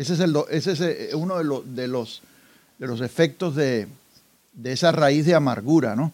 Ese 0.00 0.14
es, 0.14 0.20
el, 0.20 0.32
do- 0.32 0.48
ese 0.48 0.72
es 0.72 0.80
eh, 0.80 1.10
uno 1.12 1.36
de, 1.36 1.44
los 1.44 1.74
de, 1.76 1.86
los, 1.86 2.22
de 2.78 2.86
los 2.86 3.02
efectos 3.02 3.54
de, 3.54 3.86
de 4.54 4.72
esa 4.72 4.92
raíz 4.92 5.26
de 5.26 5.34
amargura, 5.34 5.94
¿no? 5.94 6.10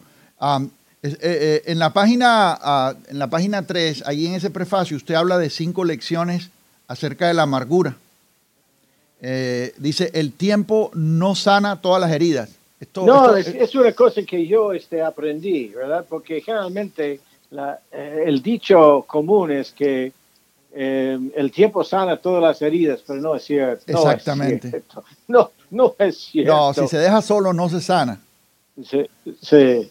Eh, 1.05 1.16
eh, 1.23 1.62
en, 1.66 1.78
la 1.78 1.93
página, 1.93 2.59
ah, 2.61 2.95
en 3.09 3.19
la 3.21 3.28
página 3.31 3.64
3, 3.64 4.02
ahí 4.07 4.26
en 4.26 4.35
ese 4.35 4.50
prefacio, 4.50 4.97
usted 4.97 5.14
habla 5.14 5.38
de 5.38 5.50
cinco 5.50 5.85
lecciones 5.85 6.50
acerca 6.88 7.28
de 7.28 7.35
la 7.35 7.43
amargura. 7.43 7.97
Eh, 9.21 9.73
dice, 9.78 10.11
el 10.14 10.33
tiempo 10.33 10.90
no 10.95 11.37
sana 11.37 11.81
todas 11.81 12.00
las 12.00 12.11
heridas. 12.11 12.50
Esto, 12.81 13.07
No, 13.07 13.37
esto- 13.37 13.50
es, 13.52 13.69
es 13.69 13.75
una 13.76 13.93
cosa 13.93 14.21
que 14.25 14.49
yo 14.49 14.73
este, 14.73 15.00
aprendí, 15.00 15.69
¿verdad? 15.69 16.05
Porque 16.09 16.40
generalmente 16.40 17.21
la- 17.50 17.78
el 17.93 18.43
dicho 18.43 19.05
común 19.07 19.52
es 19.52 19.71
que 19.71 20.12
eh, 20.78 21.18
el 21.35 21.50
tiempo 21.50 21.83
sana 21.83 22.18
todas 22.18 22.42
las 22.42 22.61
heridas, 22.61 23.00
pero 23.06 23.18
no 23.21 23.35
es 23.35 23.45
cierto. 23.45 23.85
no 23.90 23.99
es 23.99 24.04
Exactamente. 24.04 24.68
cierto. 24.71 25.04
No, 25.28 25.50
no 25.71 25.95
es 25.99 26.18
cierto. 26.18 26.52
no, 26.52 26.75
si 26.75 26.87
se 26.87 26.99
deja 26.99 27.23
solo 27.23 27.52
no 27.52 27.68
se 27.68 27.80
sana. 27.80 28.21
Sí, 28.85 29.06
sí. 29.40 29.90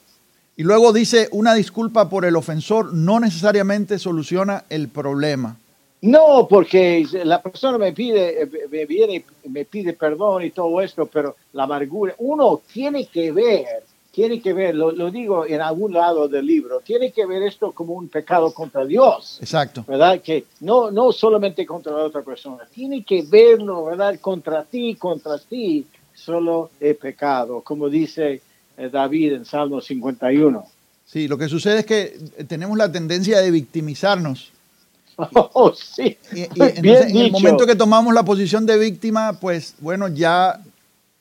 Y 0.57 0.63
luego 0.63 0.93
dice, 0.93 1.27
una 1.31 1.55
disculpa 1.55 2.07
por 2.07 2.23
el 2.23 2.35
ofensor 2.35 2.93
no 2.93 3.19
necesariamente 3.19 3.97
soluciona 3.97 4.65
el 4.69 4.87
problema. 4.87 5.57
No, 6.01 6.47
porque 6.47 7.05
la 7.23 7.41
persona 7.41 7.79
me 7.79 7.91
pide, 7.91 8.47
me 8.69 8.85
viene, 8.85 9.25
me 9.45 9.65
pide 9.65 9.93
perdón 9.93 10.43
y 10.43 10.51
todo 10.51 10.79
esto, 10.81 11.07
pero 11.07 11.35
la 11.53 11.63
amargura, 11.63 12.13
uno 12.19 12.61
tiene 12.71 13.07
que 13.07 13.31
ver, 13.31 13.65
tiene 14.15 14.39
que 14.39 14.53
ver, 14.53 14.73
lo, 14.75 14.93
lo 14.93 15.11
digo 15.11 15.45
en 15.45 15.59
algún 15.59 15.91
lado 15.91 16.29
del 16.29 16.45
libro, 16.45 16.79
tiene 16.79 17.11
que 17.11 17.25
ver 17.25 17.43
esto 17.43 17.73
como 17.73 17.95
un 17.95 18.07
pecado 18.07 18.53
contra 18.53 18.85
Dios, 18.85 19.39
Exacto. 19.41 19.83
¿verdad? 19.85 20.21
Que 20.21 20.45
no, 20.61 20.89
no 20.89 21.11
solamente 21.11 21.65
contra 21.65 21.91
la 21.91 22.03
otra 22.05 22.21
persona, 22.21 22.63
tiene 22.73 23.03
que 23.03 23.23
verlo, 23.23 23.83
¿verdad? 23.83 24.17
Contra 24.21 24.63
ti, 24.63 24.95
contra 24.95 25.37
ti, 25.37 25.85
solo 26.13 26.69
he 26.79 26.93
pecado, 26.93 27.59
como 27.59 27.89
dice 27.89 28.41
eh, 28.77 28.89
David 28.89 29.33
en 29.33 29.45
Salmo 29.45 29.81
51. 29.81 30.65
Sí, 31.05 31.27
lo 31.27 31.37
que 31.37 31.49
sucede 31.49 31.79
es 31.79 31.85
que 31.85 32.17
tenemos 32.47 32.77
la 32.77 32.89
tendencia 32.89 33.41
de 33.41 33.51
victimizarnos. 33.51 34.51
Oh, 35.53 35.73
sí, 35.73 36.17
Y, 36.33 36.39
y 36.39 36.43
entonces, 36.43 37.09
en 37.09 37.17
el 37.17 37.31
momento 37.31 37.65
que 37.65 37.75
tomamos 37.75 38.13
la 38.13 38.23
posición 38.23 38.65
de 38.65 38.77
víctima, 38.77 39.39
pues 39.39 39.75
bueno, 39.79 40.09
ya 40.09 40.61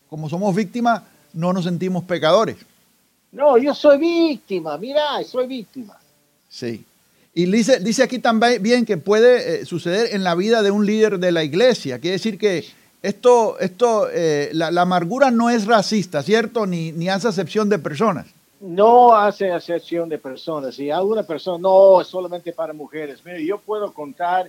como 0.09 0.29
somos 0.29 0.55
víctimas, 0.55 1.03
no 1.33 1.53
nos 1.53 1.65
sentimos 1.65 2.03
pecadores. 2.03 2.57
No, 3.35 3.59
yo 3.59 3.75
soy 3.75 3.99
víctima, 3.99 4.79
mira, 4.79 5.23
soy 5.25 5.47
víctima. 5.47 5.99
Sí. 6.49 6.85
Y 7.35 7.47
dice, 7.47 7.81
dice 7.81 8.05
aquí 8.05 8.21
también 8.21 8.63
bien 8.63 8.87
que 8.87 8.97
puede 8.97 9.63
eh, 9.63 9.67
suceder 9.67 10.15
en 10.15 10.23
la 10.23 10.37
vida 10.37 10.63
de 10.63 10.71
un 10.71 10.87
líder 10.87 11.19
de 11.19 11.33
la 11.33 11.43
iglesia. 11.43 11.99
Quiere 11.99 12.13
decir 12.13 12.39
que 12.39 12.65
esto, 13.03 13.59
esto 13.59 14.09
eh, 14.11 14.51
la, 14.53 14.71
la 14.71 14.83
amargura 14.83 15.33
no 15.33 15.51
es 15.51 15.67
racista, 15.67 16.23
¿cierto? 16.23 16.65
Ni, 16.65 16.93
ni 16.93 17.09
hace 17.09 17.27
acepción 17.27 17.69
de 17.69 17.81
personas. 17.81 18.27
No 18.61 19.15
hace 19.15 19.53
excepción 19.53 20.09
de 20.09 20.19
personas. 20.19 20.77
Si 20.77 20.91
alguna 20.91 21.25
persona, 21.25 21.59
no, 21.59 22.01
es 22.01 22.07
solamente 22.07 22.53
para 22.53 22.73
mujeres. 22.73 23.21
Mire, 23.25 23.45
yo 23.45 23.59
puedo 23.59 23.93
contar, 23.93 24.49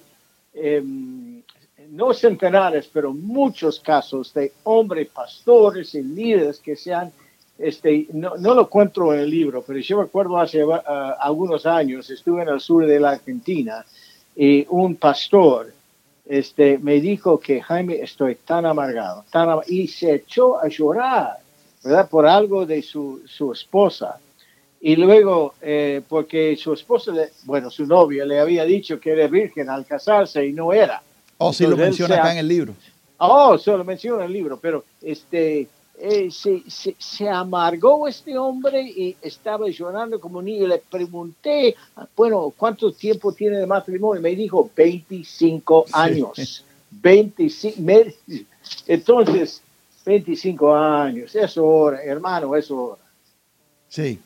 em, 0.53 1.41
no 1.89 2.13
centenares, 2.13 2.87
pero 2.93 3.11
muchos 3.11 3.79
casos 3.79 4.31
de 4.33 4.53
hombres, 4.63 5.09
pastores 5.09 5.95
y 5.95 6.03
líderes 6.03 6.59
que 6.59 6.75
se 6.75 6.93
han, 6.93 7.11
este, 7.57 8.07
no, 8.13 8.35
no 8.37 8.53
lo 8.53 8.69
cuento 8.69 9.13
en 9.13 9.19
el 9.21 9.29
libro, 9.29 9.63
pero 9.65 9.79
yo 9.79 10.01
recuerdo 10.01 10.37
hace 10.37 10.63
ah, 10.71 11.17
algunos 11.19 11.65
años, 11.65 12.09
estuve 12.09 12.43
en 12.43 12.49
el 12.49 12.59
sur 12.59 12.85
de 12.85 12.99
la 12.99 13.11
Argentina 13.11 13.85
y 14.35 14.65
un 14.69 14.95
pastor 14.95 15.73
este, 16.25 16.77
me 16.79 16.99
dijo 16.99 17.39
que 17.39 17.61
Jaime, 17.61 18.01
estoy 18.01 18.35
tan 18.35 18.65
amargado, 18.65 19.23
tan 19.31 19.49
am- 19.49 19.61
y 19.67 19.87
se 19.87 20.15
echó 20.15 20.59
a 20.59 20.67
llorar, 20.67 21.37
¿verdad? 21.83 22.09
Por 22.09 22.25
algo 22.25 22.65
de 22.65 22.81
su, 22.81 23.21
su 23.27 23.51
esposa. 23.51 24.17
Y 24.81 24.95
luego, 24.95 25.53
eh, 25.61 26.01
porque 26.07 26.55
su 26.57 26.73
esposa, 26.73 27.11
le- 27.11 27.29
bueno, 27.43 27.69
su 27.69 27.85
novia 27.85 28.25
le 28.25 28.39
había 28.39 28.65
dicho 28.65 28.99
que 28.99 29.11
era 29.11 29.27
virgen 29.27 29.69
al 29.69 29.85
casarse 29.85 30.45
y 30.45 30.51
no 30.51 30.73
era. 30.73 31.01
O 31.37 31.53
si 31.53 31.63
lo 31.63 31.71
Entonces, 31.71 31.85
él 31.85 31.89
menciona 32.07 32.15
acá 32.21 32.31
en 32.31 32.37
el 32.39 32.47
libro. 32.47 32.73
Oh, 33.17 33.57
se 33.57 33.71
lo 33.71 33.83
menciona 33.83 34.23
en 34.23 34.27
el 34.27 34.33
libro, 34.33 34.59
pero 34.59 34.83
este, 35.01 35.67
eh, 35.99 36.29
se, 36.31 36.61
se- 36.69 36.95
se 36.99 37.29
amargó 37.29 38.07
este 38.07 38.37
hombre 38.37 38.81
y 38.81 39.15
estaba 39.21 39.67
llorando 39.69 40.19
como 40.19 40.41
niño. 40.41 40.67
Le 40.67 40.79
pregunté, 40.79 41.75
bueno, 42.15 42.53
¿cuánto 42.55 42.91
tiempo 42.91 43.31
tiene 43.31 43.57
de 43.59 43.65
matrimonio? 43.65 44.21
Me 44.21 44.35
dijo 44.35 44.69
25 44.75 45.85
años. 45.93 46.63
25, 46.91 47.75
me- 47.81 48.13
entonces, 48.87 49.61
25 50.05 50.75
años, 50.75 51.35
es 51.35 51.57
hora, 51.57 52.01
hermano, 52.03 52.55
es 52.55 52.69
hora. 52.71 53.01
Sí. 53.89 54.19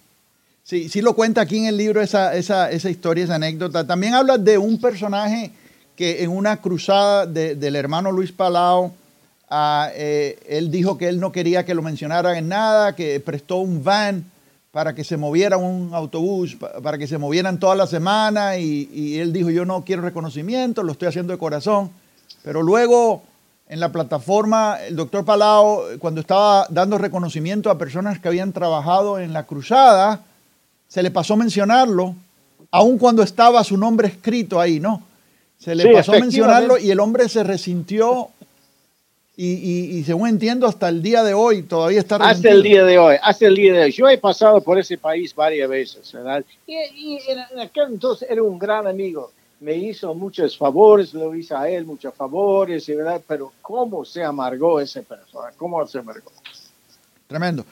Sí, 0.63 0.87
sí 0.87 1.01
lo 1.01 1.15
cuenta 1.15 1.41
aquí 1.41 1.57
en 1.57 1.65
el 1.65 1.77
libro 1.77 1.99
esa, 2.01 2.35
esa, 2.35 2.69
esa 2.69 2.89
historia, 2.91 3.23
esa 3.23 3.35
anécdota. 3.35 3.87
También 3.87 4.13
habla 4.13 4.37
de 4.37 4.57
un 4.57 4.79
personaje 4.79 5.51
que 5.95 6.23
en 6.23 6.29
una 6.29 6.57
cruzada 6.57 7.25
de- 7.25 7.55
del 7.55 7.75
hermano 7.75 8.11
Luis 8.11 8.31
Palau, 8.31 8.91
ah, 9.49 9.89
eh, 9.93 10.39
él 10.47 10.69
dijo 10.71 10.97
que 10.97 11.07
él 11.09 11.19
no 11.19 11.31
quería 11.31 11.65
que 11.65 11.73
lo 11.73 11.81
mencionaran 11.81 12.35
en 12.35 12.47
nada, 12.49 12.95
que 12.95 13.19
prestó 13.19 13.57
un 13.57 13.83
van 13.83 14.25
para 14.71 14.93
que 14.93 15.03
se 15.03 15.17
moviera 15.17 15.57
un 15.57 15.89
autobús, 15.93 16.55
pa- 16.55 16.73
para 16.81 16.97
que 16.97 17.07
se 17.07 17.17
movieran 17.17 17.59
toda 17.59 17.75
la 17.75 17.87
semana 17.87 18.57
y, 18.57 18.89
y 18.93 19.17
él 19.19 19.33
dijo 19.33 19.49
yo 19.49 19.65
no 19.65 19.83
quiero 19.83 20.01
reconocimiento, 20.03 20.83
lo 20.83 20.91
estoy 20.91 21.07
haciendo 21.07 21.33
de 21.33 21.39
corazón. 21.39 21.89
Pero 22.43 22.61
luego 22.61 23.23
en 23.67 23.79
la 23.79 23.91
plataforma, 23.91 24.77
el 24.87 24.95
doctor 24.95 25.25
Palau, 25.25 25.81
cuando 25.99 26.21
estaba 26.21 26.65
dando 26.69 26.97
reconocimiento 26.97 27.69
a 27.69 27.77
personas 27.77 28.19
que 28.19 28.27
habían 28.27 28.51
trabajado 28.53 29.19
en 29.19 29.33
la 29.33 29.43
cruzada, 29.45 30.21
se 30.87 31.03
le 31.03 31.11
pasó 31.11 31.35
mencionarlo, 31.35 32.15
aun 32.71 32.97
cuando 32.97 33.21
estaba 33.23 33.63
su 33.63 33.77
nombre 33.77 34.07
escrito 34.07 34.59
ahí, 34.59 34.79
¿no? 34.79 35.01
Se 35.59 35.75
le 35.75 35.83
Sí, 35.83 35.89
pasó 35.93 36.13
mencionarlo 36.13 36.77
y 36.77 36.89
el 36.89 36.99
hombre 36.99 37.27
se 37.29 37.43
resintió 37.43 38.29
y, 39.41 40.03
según 40.03 40.27
entiendo, 40.27 40.67
hasta 40.67 40.89
el 40.89 41.01
día 41.01 41.23
de 41.23 41.33
hoy 41.33 41.63
todavía 41.63 41.99
está 41.99 42.17
Hasta 42.17 42.49
el 42.49 42.61
día 42.61 42.83
de 42.83 42.97
hoy, 42.97 43.15
hasta 43.21 43.47
el 43.47 43.55
día 43.55 43.71
de 43.71 43.83
hoy. 43.83 43.91
Yo 43.93 44.09
he 44.09 44.17
pasado 44.17 44.59
por 44.59 44.77
ese 44.77 44.97
país 44.97 45.33
varias 45.33 45.69
veces, 45.69 46.11
¿verdad? 46.11 46.43
Y, 46.67 47.19
en, 47.25 47.59
aquel 47.61 47.93
entonces 47.93 48.29
era 48.29 48.43
un 48.43 48.59
gran 48.59 48.85
amigo. 48.85 49.31
Me 49.61 49.75
hizo 49.75 50.13
muchos 50.13 50.57
favores, 50.57 51.13
lo 51.13 51.33
hice 51.33 51.55
a 51.55 51.69
él 51.69 51.85
muchos 51.85 52.13
favores, 52.13 52.85
¿verdad? 52.87 53.21
Pero 53.25 53.53
¿cómo 53.61 54.03
se 54.03 54.21
amargó 54.21 54.81
esa 54.81 55.01
persona? 55.03 55.53
¿Cómo 55.55 55.87
se 55.87 55.99
amargó? 55.99 56.31
Tremendo. 57.27 57.63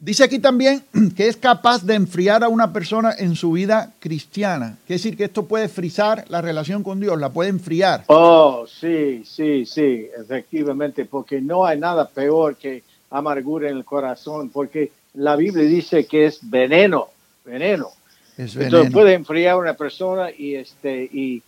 Dice 0.00 0.22
aquí 0.22 0.38
también 0.38 0.84
que 1.16 1.26
es 1.26 1.36
capaz 1.36 1.84
de 1.84 1.94
enfriar 1.94 2.44
a 2.44 2.48
una 2.48 2.72
persona 2.72 3.12
en 3.18 3.34
su 3.34 3.52
vida 3.52 3.92
cristiana. 3.98 4.78
Quiere 4.86 4.98
decir 4.98 5.16
que 5.16 5.24
esto 5.24 5.46
puede 5.46 5.68
frizar 5.68 6.24
la 6.28 6.40
relación 6.40 6.84
con 6.84 7.00
Dios, 7.00 7.18
la 7.18 7.30
puede 7.30 7.50
enfriar. 7.50 8.04
Oh, 8.06 8.64
sí, 8.68 9.24
sí, 9.24 9.66
sí, 9.66 10.08
efectivamente, 10.16 11.04
porque 11.04 11.40
no 11.40 11.66
hay 11.66 11.80
nada 11.80 12.08
peor 12.08 12.56
que 12.56 12.84
amargura 13.10 13.70
en 13.70 13.76
el 13.76 13.84
corazón, 13.84 14.50
porque 14.50 14.92
la 15.14 15.34
Biblia 15.34 15.64
dice 15.64 16.06
que 16.06 16.26
es 16.26 16.38
veneno, 16.42 17.08
veneno. 17.44 17.88
Es 18.36 18.54
veneno. 18.54 18.76
Entonces 18.76 18.92
puede 18.92 19.14
enfriar 19.14 19.54
a 19.54 19.58
una 19.58 19.74
persona 19.74 20.30
y 20.30 20.54
este 20.54 21.02
y, 21.12 21.42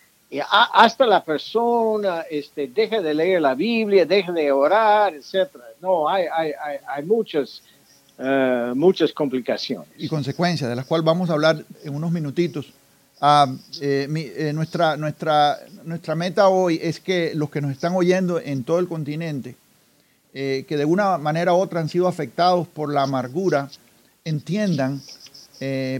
hasta 0.49 1.07
la 1.07 1.25
persona 1.25 2.25
este 2.31 2.69
deja 2.69 3.01
de 3.01 3.15
leer 3.15 3.43
la 3.43 3.55
Biblia, 3.55 4.07
deja 4.07 4.33
de 4.33 4.51
orar, 4.51 5.15
etcétera. 5.15 5.65
No, 5.81 6.09
hay 6.09 6.25
hay 6.33 6.53
hay, 6.53 6.77
hay 6.87 7.05
muchos 7.05 7.63
eh, 8.23 8.73
muchas 8.75 9.15
complicaciones. 9.15 9.89
Y 9.97 10.07
consecuencias, 10.07 10.69
de 10.69 10.77
las 10.77 10.85
cuales 10.85 11.07
vamos 11.07 11.31
a 11.31 11.33
hablar 11.33 11.65
en 11.83 11.95
unos 11.95 12.13
minutitos. 12.13 12.71
Ah, 13.19 13.47
eh, 13.81 14.07
eh, 14.37 14.53
nuestra, 14.53 14.99
nuestra, 14.99 15.59
nuestra 15.85 16.15
meta 16.15 16.49
hoy 16.49 16.79
es 16.83 17.01
que 17.01 17.33
los 17.35 17.49
que 17.49 17.63
nos 17.63 17.71
están 17.71 17.95
oyendo 17.95 18.39
en 18.39 18.65
todo 18.65 18.79
el 18.79 18.89
continente, 18.89 19.57
que 20.33 20.65
de 20.69 20.85
una 20.85 21.19
manera 21.19 21.55
u 21.55 21.57
otra 21.57 21.81
han 21.81 21.89
sido 21.89 22.07
afectados 22.07 22.69
por 22.69 22.93
la 22.93 23.03
amargura, 23.03 23.69
entiendan 24.25 25.03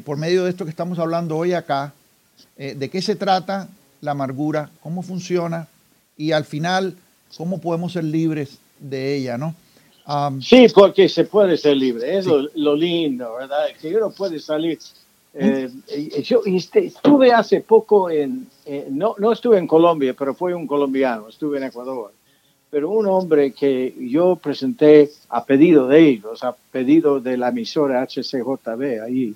por 0.05 0.19
medio 0.19 0.45
de 0.45 0.51
esto 0.51 0.65
que 0.65 0.71
estamos 0.71 1.01
hablando 1.01 1.37
hoy 1.37 1.53
acá, 1.53 1.93
de 2.57 2.91
qué 2.91 3.03
se 3.03 3.17
trata 3.17 3.67
la 4.01 4.13
amargura, 4.13 4.71
cómo 4.85 5.03
funciona 5.03 5.67
y 6.17 6.31
al 6.31 6.45
final 6.45 6.97
cómo 7.37 7.61
podemos 7.61 7.95
ser 7.95 8.05
libres 8.05 8.59
de 8.79 9.17
ella, 9.17 9.37
¿no? 9.37 9.57
Um, 10.07 10.41
sí, 10.41 10.67
porque 10.75 11.09
se 11.09 11.25
puede 11.25 11.57
ser 11.57 11.77
libre, 11.77 12.19
es 12.19 12.27
lo, 12.27 12.75
lindo, 12.75 13.35
¿verdad? 13.35 13.67
Que 13.81 13.95
uno 13.97 14.11
puede 14.11 14.39
salir. 14.41 14.79
Eh, 15.33 15.71
yo 16.25 16.43
estuve 16.45 17.33
hace 17.33 17.61
poco 17.61 18.11
en, 18.11 18.49
no, 18.91 19.15
no 19.19 19.33
estuve 19.33 19.59
en 19.59 19.67
Colombia, 19.67 20.15
pero 20.19 20.35
fue 20.35 20.55
un 20.55 20.67
colombiano, 20.67 21.29
estuve 21.29 21.59
en 21.59 21.65
Ecuador. 21.65 22.13
Pero 22.71 22.91
un 22.91 23.07
hombre 23.07 23.53
que 23.53 23.95
yo 24.01 24.37
presenté 24.37 25.11
a 25.29 25.45
pedido 25.45 25.89
de 25.89 26.09
ellos, 26.09 26.43
a 26.45 26.55
pedido 26.71 27.21
de 27.21 27.37
la 27.37 27.49
emisora 27.49 28.03
HCJB, 28.03 29.03
ahí, 29.05 29.35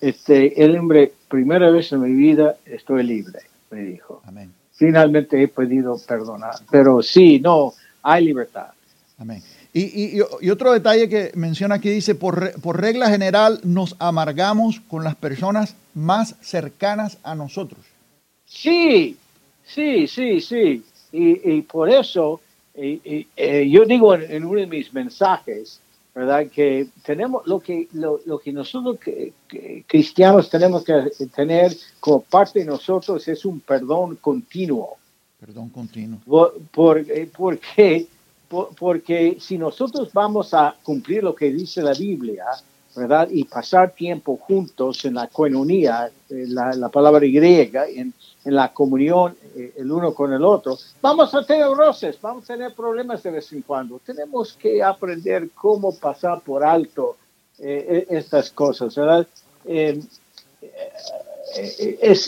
este, 0.00 0.62
el 0.62 0.76
hombre, 0.76 1.12
primera 1.28 1.70
vez 1.70 1.92
en 1.92 2.02
mi 2.02 2.12
vida 2.12 2.56
estoy 2.66 3.04
libre, 3.04 3.40
me 3.70 3.82
dijo. 3.82 4.20
Amén. 4.26 4.52
Finalmente 4.72 5.40
he 5.40 5.48
pedido 5.48 5.96
perdonar, 6.06 6.54
pero 6.70 7.02
sí, 7.02 7.38
no, 7.38 7.72
hay 8.02 8.24
libertad. 8.24 8.70
Amén. 9.18 9.40
Y, 9.74 10.20
otro 10.50 10.72
detalle 10.72 11.08
que 11.08 11.32
menciona 11.34 11.76
aquí 11.76 11.88
dice, 11.88 12.14
por, 12.14 12.60
por, 12.60 12.78
regla 12.78 13.08
general 13.08 13.58
nos 13.64 13.96
amargamos 13.98 14.80
con 14.80 15.02
las 15.02 15.16
personas 15.16 15.76
más 15.94 16.36
cercanas 16.42 17.16
a 17.22 17.34
nosotros. 17.34 17.80
Sí, 18.44 19.16
sí, 19.64 20.06
sí, 20.06 20.40
sí. 20.42 20.84
Y, 21.10 21.62
por 21.62 21.88
eso 21.88 22.40
eh, 22.74 23.68
yo 23.70 23.84
digo 23.86 24.14
en, 24.14 24.44
uno 24.44 24.60
de 24.60 24.66
mis 24.66 24.92
mensajes, 24.92 25.80
¿verdad? 26.14 26.48
Que 26.48 26.88
tenemos 27.02 27.46
lo 27.46 27.60
que, 27.60 27.88
lo, 27.92 28.38
que 28.38 28.52
nosotros 28.52 28.98
cristianos 29.86 30.50
tenemos 30.50 30.84
que 30.84 30.94
tener 31.34 31.72
como 31.98 32.20
parte 32.22 32.58
de 32.58 32.66
nosotros 32.66 33.26
es 33.26 33.44
un 33.46 33.60
perdón 33.60 34.16
continuo. 34.16 34.96
Perdón 35.40 35.70
continuo. 35.70 36.20
Por, 36.70 36.98
eh, 37.10 37.28
porque 37.34 38.06
porque 38.78 39.38
si 39.40 39.56
nosotros 39.58 40.12
vamos 40.12 40.52
a 40.54 40.74
cumplir 40.82 41.24
lo 41.24 41.34
que 41.34 41.50
dice 41.50 41.82
la 41.82 41.94
Biblia, 41.94 42.44
¿verdad? 42.94 43.28
Y 43.30 43.44
pasar 43.44 43.92
tiempo 43.92 44.36
juntos 44.36 45.04
en 45.04 45.14
la 45.14 45.26
coinonía, 45.28 46.10
eh, 46.28 46.44
la, 46.46 46.88
palabra 46.90 47.20
griega, 47.20 47.86
en, 47.88 48.12
en 48.44 48.54
la 48.54 48.72
comunión 48.72 49.34
eh, 49.56 49.72
el 49.78 49.90
uno 49.90 50.12
con 50.12 50.32
el 50.32 50.44
otro, 50.44 50.76
vamos 51.00 51.34
a 51.34 51.44
tener 51.44 51.66
roces, 51.68 52.20
vamos 52.20 52.44
a 52.44 52.54
tener 52.54 52.74
problemas 52.74 53.22
de 53.22 53.30
vez 53.30 53.50
en 53.52 53.62
cuando. 53.62 53.98
Tenemos 54.04 54.52
que 54.54 54.82
aprender 54.82 55.50
cómo 55.54 55.94
pasar 55.94 56.42
por 56.42 56.62
alto 56.62 57.16
eh, 57.58 58.06
e, 58.08 58.16
estas 58.18 58.50
cosas, 58.50 58.94
¿verdad? 58.94 59.26
es, 59.64 60.20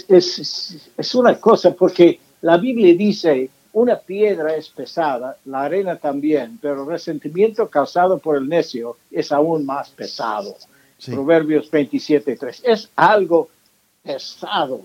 es, 0.09 0.91
es 0.97 1.15
una 1.15 1.39
cosa 1.41 1.73
porque 1.73 2.21
la 2.43 2.59
Biblia 2.59 2.95
dice 2.95 3.51
una 3.75 3.99
piedra 3.99 4.55
es 4.55 4.69
pesada, 4.69 5.37
la 5.45 5.63
arena 5.63 5.97
también, 5.97 6.59
pero 6.63 6.83
el 6.83 6.89
resentimiento 6.89 7.69
causado 7.69 8.19
por 8.19 8.37
el 8.37 8.49
necio 8.49 8.97
es 9.11 9.33
aún 9.33 9.67
más 9.67 9.91
pesado. 9.91 10.57
Proverbios 11.05 11.71
27, 11.71 12.37
3. 12.37 12.63
Es 12.65 12.89
algo 12.95 13.49
pesado. 14.03 14.83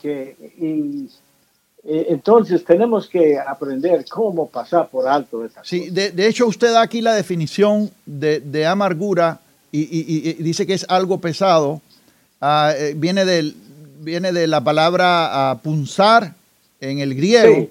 Que, 0.00 0.34
y, 0.58 1.10
entonces 1.84 2.64
tenemos 2.64 3.06
que 3.06 3.38
aprender 3.38 4.04
cómo 4.08 4.48
pasar 4.48 4.88
por 4.88 5.06
alto 5.06 5.44
esta 5.44 5.62
Sí, 5.64 5.90
de, 5.90 6.10
de, 6.10 6.26
hecho 6.26 6.46
usted 6.46 6.72
da 6.72 6.82
aquí 6.82 7.00
la 7.00 7.14
definición 7.14 7.90
de, 8.06 8.66
amargura 8.66 9.40
y, 9.72 10.42
dice 10.42 10.66
que 10.66 10.74
es 10.74 10.86
algo 10.88 11.20
pesado. 11.20 11.82
Ah, 12.40 12.72
eh, 12.74 12.94
viene, 12.96 13.26
del, 13.26 13.54
viene 14.00 14.32
de 14.32 14.46
la 14.46 14.64
palabra 14.64 15.52
uh, 15.52 15.58
punzar 15.58 16.39
en 16.80 16.98
el 17.00 17.14
griego. 17.14 17.68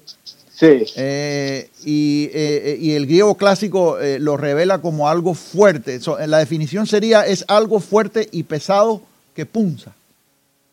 Sí. 0.59 0.85
Eh, 0.97 1.69
y, 1.85 2.29
eh, 2.33 2.77
y, 2.81 2.91
el 2.91 3.05
griego 3.05 3.35
clásico 3.35 3.97
eh, 3.97 4.19
lo 4.19 4.35
revela 4.35 4.81
como 4.81 5.07
algo 5.07 5.33
fuerte. 5.33 5.99
la 6.27 6.39
definición 6.39 6.85
sería 6.85 7.25
es 7.25 7.45
algo 7.47 7.79
fuerte 7.79 8.27
y 8.31 8.43
pesado 8.43 9.01
que 9.33 9.45
punza. 9.45 9.93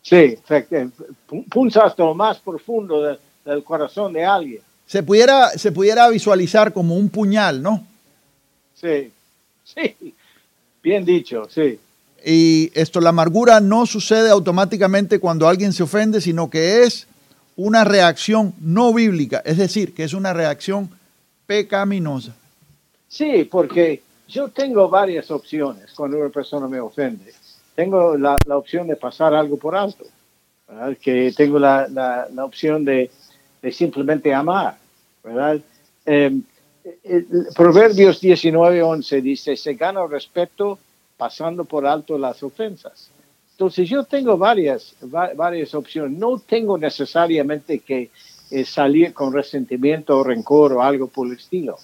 Sí, 0.01 0.37
punza 1.49 1.85
hasta 1.85 2.03
lo 2.03 2.13
más 2.15 2.39
profundo 2.39 3.17
del 3.45 3.63
corazón 3.63 4.11
de 4.11 4.25
alguien. 4.25 4.61
Se 4.85 5.03
pudiera, 5.03 5.49
se 5.51 5.71
pudiera 5.71 6.09
visualizar 6.09 6.73
como 6.73 6.95
un 6.95 7.09
puñal, 7.09 7.61
¿no? 7.61 7.85
Sí, 8.73 9.11
sí, 9.63 10.13
bien 10.83 11.03
dicho, 11.05 11.47
sí. 11.49 11.79
Y 12.25 12.71
esto, 12.73 12.99
la 12.99 13.09
amargura 13.09 13.59
no 13.61 13.85
sucede 13.85 14.29
automáticamente 14.29 15.19
cuando 15.19 15.47
alguien 15.47 15.71
se 15.71 15.83
ofende, 15.83 16.19
sino 16.19 16.49
que 16.49 16.83
es 16.83 17.07
una 17.57 17.83
reacción 17.83 18.53
no 18.61 18.93
bíblica, 18.93 19.41
es 19.43 19.57
decir, 19.57 19.93
que 19.93 20.03
es 20.03 20.13
una 20.13 20.31
reacción 20.31 20.89
pecaminosa. 21.45 22.35
Sí, 23.09 23.47
porque 23.49 24.01
yo 24.27 24.49
tengo 24.49 24.87
varias 24.89 25.31
opciones 25.31 25.91
cuando 25.95 26.17
una 26.17 26.29
persona 26.29 26.67
me 26.67 26.79
ofende. 26.79 27.33
Tengo 27.75 28.15
la, 28.17 28.37
opción 28.49 28.87
de 28.87 28.95
pasar 28.95 29.33
algo 29.33 29.57
por 29.57 29.75
alto, 29.75 30.05
que 31.01 31.33
tengo 31.35 31.59
la, 31.59 31.87
la, 31.87 32.45
opción 32.45 32.85
de, 32.85 33.11
simplemente 33.71 34.33
amar, 34.33 34.77
¿verdad? 35.23 35.59
Eh, 36.05 36.39
Proverbios 37.55 38.21
19:11 38.21 39.21
dice, 39.21 39.57
se 39.57 39.73
gana 39.73 40.07
respeto 40.07 40.79
pasando 41.17 41.65
por 41.65 41.85
alto 41.85 42.17
las 42.17 42.41
ofensas. 42.43 43.09
Entonces 43.57 43.89
yo 43.89 44.03
tengo 44.03 44.37
varias, 44.37 44.95
varias 45.01 45.73
opciones. 45.73 46.15
No 46.15 46.37
tengo 46.37 46.77
necesariamente 46.77 47.79
que 47.79 48.11
eh, 48.51 48.63
salir 48.63 49.15
con 49.15 49.33
resentimiento 49.33 50.19
o 50.19 50.23
rencor 50.23 50.73
o 50.73 50.83
algo 50.83 51.07
por 51.07 51.25
el 51.25 51.33
estilo. 51.33 51.79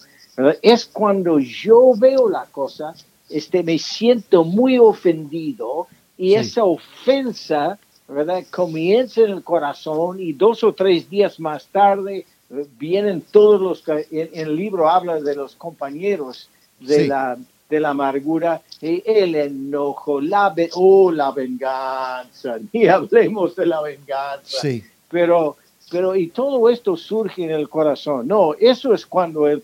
Es 0.62 0.86
cuando 0.86 1.39
yo 1.39 1.93
veo 1.97 2.29
la 2.29 2.45
cosa, 2.45 2.93
este, 3.27 3.63
me 3.63 3.79
siento 3.79 4.43
muy 4.43 4.77
ofendido 4.77 5.88
y 6.15 6.36
esa 6.36 6.63
ofensa 6.63 7.79
¿verdad? 8.07 8.43
comienza 8.51 9.21
en 9.21 9.31
el 9.31 9.43
corazón 9.43 10.19
y 10.19 10.33
dos 10.33 10.63
o 10.63 10.73
tres 10.73 11.09
días 11.09 11.39
más 11.39 11.65
tarde 11.69 12.27
eh, 12.51 12.67
vienen 12.77 13.21
todos 13.21 13.59
los, 13.59 13.83
en, 14.12 14.29
en 14.31 14.47
el 14.47 14.55
libro 14.55 14.88
habla 14.88 15.19
de 15.19 15.36
los 15.36 15.55
compañeros 15.55 16.49
de 16.79 17.07
la 17.07 17.36
de 17.73 17.79
la 17.79 17.89
amargura, 17.89 18.62
y 18.79 19.01
el 19.03 19.33
enojo, 19.33 20.21
la, 20.21 20.53
oh, 20.75 21.12
la 21.12 21.31
venganza, 21.31 22.59
ni 22.73 22.88
hablemos 22.88 23.55
de 23.55 23.65
la 23.65 23.81
venganza. 23.81 24.62
Sí. 24.62 24.83
Pero, 25.09 25.57
pero, 25.89 26.15
y 26.15 26.27
todo 26.27 26.69
esto 26.69 26.95
surge 26.95 27.43
en 27.43 27.51
el 27.51 27.67
corazón. 27.69 28.27
No, 28.27 28.53
eso 28.59 28.93
es 28.93 29.07
cuando 29.07 29.47
el, 29.47 29.63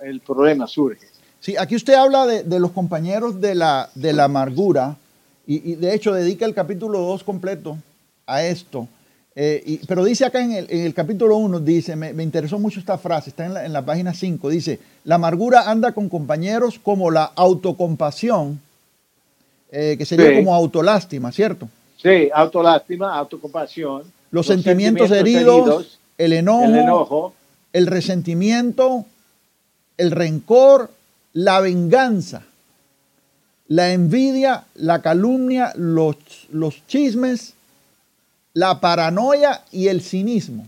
el 0.00 0.20
problema 0.20 0.68
surge. 0.68 1.08
Sí, 1.40 1.56
aquí 1.56 1.74
usted 1.74 1.94
habla 1.94 2.26
de, 2.26 2.44
de, 2.44 2.60
los 2.60 2.70
compañeros 2.70 3.40
de 3.40 3.54
la, 3.56 3.90
de 3.94 4.12
la 4.12 4.24
amargura, 4.24 4.96
y, 5.46 5.72
y, 5.72 5.74
de 5.74 5.94
hecho 5.94 6.12
dedica 6.12 6.46
el 6.46 6.54
capítulo 6.54 7.00
2 7.00 7.24
completo 7.24 7.76
a 8.26 8.44
esto. 8.44 8.86
Eh, 9.34 9.80
pero 9.86 10.04
dice 10.04 10.24
acá 10.24 10.42
en 10.42 10.66
el, 10.68 10.94
capítulo 10.94 11.36
1, 11.36 11.60
dice, 11.60 11.94
me, 11.94 12.22
interesó 12.22 12.58
mucho 12.58 12.80
esta 12.80 12.98
frase, 12.98 13.30
está 13.30 13.46
en 13.64 13.72
la, 13.72 13.84
página 13.84 14.12
5, 14.12 14.48
dice, 14.48 14.80
la 15.04 15.14
amargura 15.14 15.70
anda 15.70 15.92
con 15.92 16.08
compañeros 16.08 16.80
como 16.82 17.10
la 17.10 17.24
autocompasión, 17.36 18.60
eh, 19.70 19.94
que 19.96 20.04
sería 20.04 20.34
como 20.34 20.54
autolástima, 20.54 21.30
¿cierto? 21.30 21.68
Sí, 22.02 22.28
autolástima, 22.32 23.16
autocompasión. 23.16 24.02
Los, 24.30 24.46
sentimientos, 24.46 25.10
heridos, 25.10 25.98
el, 26.18 26.32
enojo, 26.32 26.64
el 26.64 26.74
enojo, 26.76 27.34
el 27.72 27.86
resentimiento, 27.86 29.04
el 29.98 30.10
rencor, 30.10 30.90
la 31.32 31.60
venganza, 31.60 32.42
la 33.68 33.92
envidia, 33.92 34.64
la 34.74 35.00
calumnia, 35.02 35.72
los, 35.76 36.16
los 36.50 36.86
chismes, 36.86 37.54
la 38.58 38.80
paranoia 38.80 39.62
y 39.70 39.86
el 39.86 40.00
cinismo. 40.00 40.66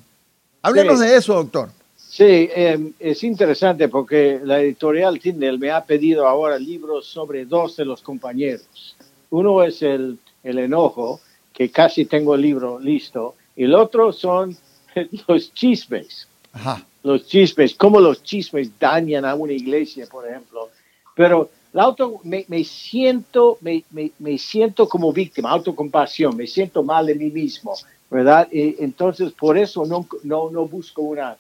Háblenos 0.63 1.01
de 1.01 1.17
eso, 1.17 1.35
doctor. 1.35 1.71
Sí, 1.97 2.49
em, 2.55 2.93
es 3.01 3.25
interesante 3.25 3.89
porque 3.89 4.41
la 4.45 4.61
editorial 4.61 5.19
Tindel 5.19 5.59
me 5.59 5.73
ha 5.73 5.85
pedido 5.85 6.29
ahora 6.29 6.57
libros 6.57 7.07
sobre 7.07 7.47
dos 7.47 7.77
de 7.77 7.85
los 7.85 8.01
compañeros. 8.01 8.97
Uno 9.31 9.65
es 9.65 9.83
el, 9.83 10.19
el 10.45 10.59
enojo, 10.59 11.21
que 11.53 11.71
casi 11.71 12.05
tengo 12.05 12.37
el 12.37 12.43
libro 12.43 12.79
listo, 12.79 13.35
y 13.57 13.65
el 13.65 13.75
otro 13.75 14.13
son 14.13 14.57
los 15.27 15.53
chismes. 15.53 16.29
Los 17.03 17.27
chismes, 17.27 17.75
cómo 17.75 17.99
los 18.01 18.23
chismes 18.23 18.71
dañan 18.79 19.25
a 19.25 19.35
una 19.35 19.53
iglesia, 19.53 20.07
por 20.09 20.29
ejemplo. 20.29 20.69
Pero 21.17 21.51
la 21.73 21.85
auto, 21.85 22.21
me, 22.25 22.45
me 22.49 22.65
siento, 22.65 23.59
me, 23.61 23.85
me, 23.91 24.11
me, 24.19 24.39
siento 24.39 24.89
como 24.89 25.13
víctima, 25.13 25.51
autocompasión, 25.51 26.37
me 26.37 26.47
siento 26.47 26.83
mal 26.83 27.07
de 27.07 27.15
mí 27.15 27.31
mismo, 27.31 27.75
¿verdad? 28.11 28.49
Y 28.51 28.83
entonces, 28.83 29.33
por 29.33 29.57
eso 29.57 29.85
no, 29.87 30.07
no, 30.25 30.51
no 30.51 30.67
busco 30.67 31.03
una, 31.03 31.37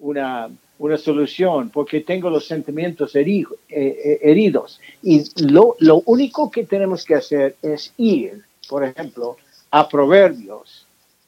una, 0.00 0.50
una 0.78 0.98
solución, 0.98 1.70
porque 1.70 2.00
tengo 2.00 2.28
los 2.28 2.46
sentimientos 2.46 3.14
eh, 3.14 3.24
eh, 3.68 4.18
heridos. 4.22 4.80
Y 5.02 5.24
lo, 5.44 5.76
lo 5.78 6.02
único 6.06 6.50
que 6.50 6.64
tenemos 6.64 7.04
que 7.04 7.14
hacer 7.14 7.56
es 7.62 7.92
ir, 7.98 8.44
por 8.68 8.84
ejemplo, 8.84 9.36
a 9.70 9.88
Proverbios 9.88 10.86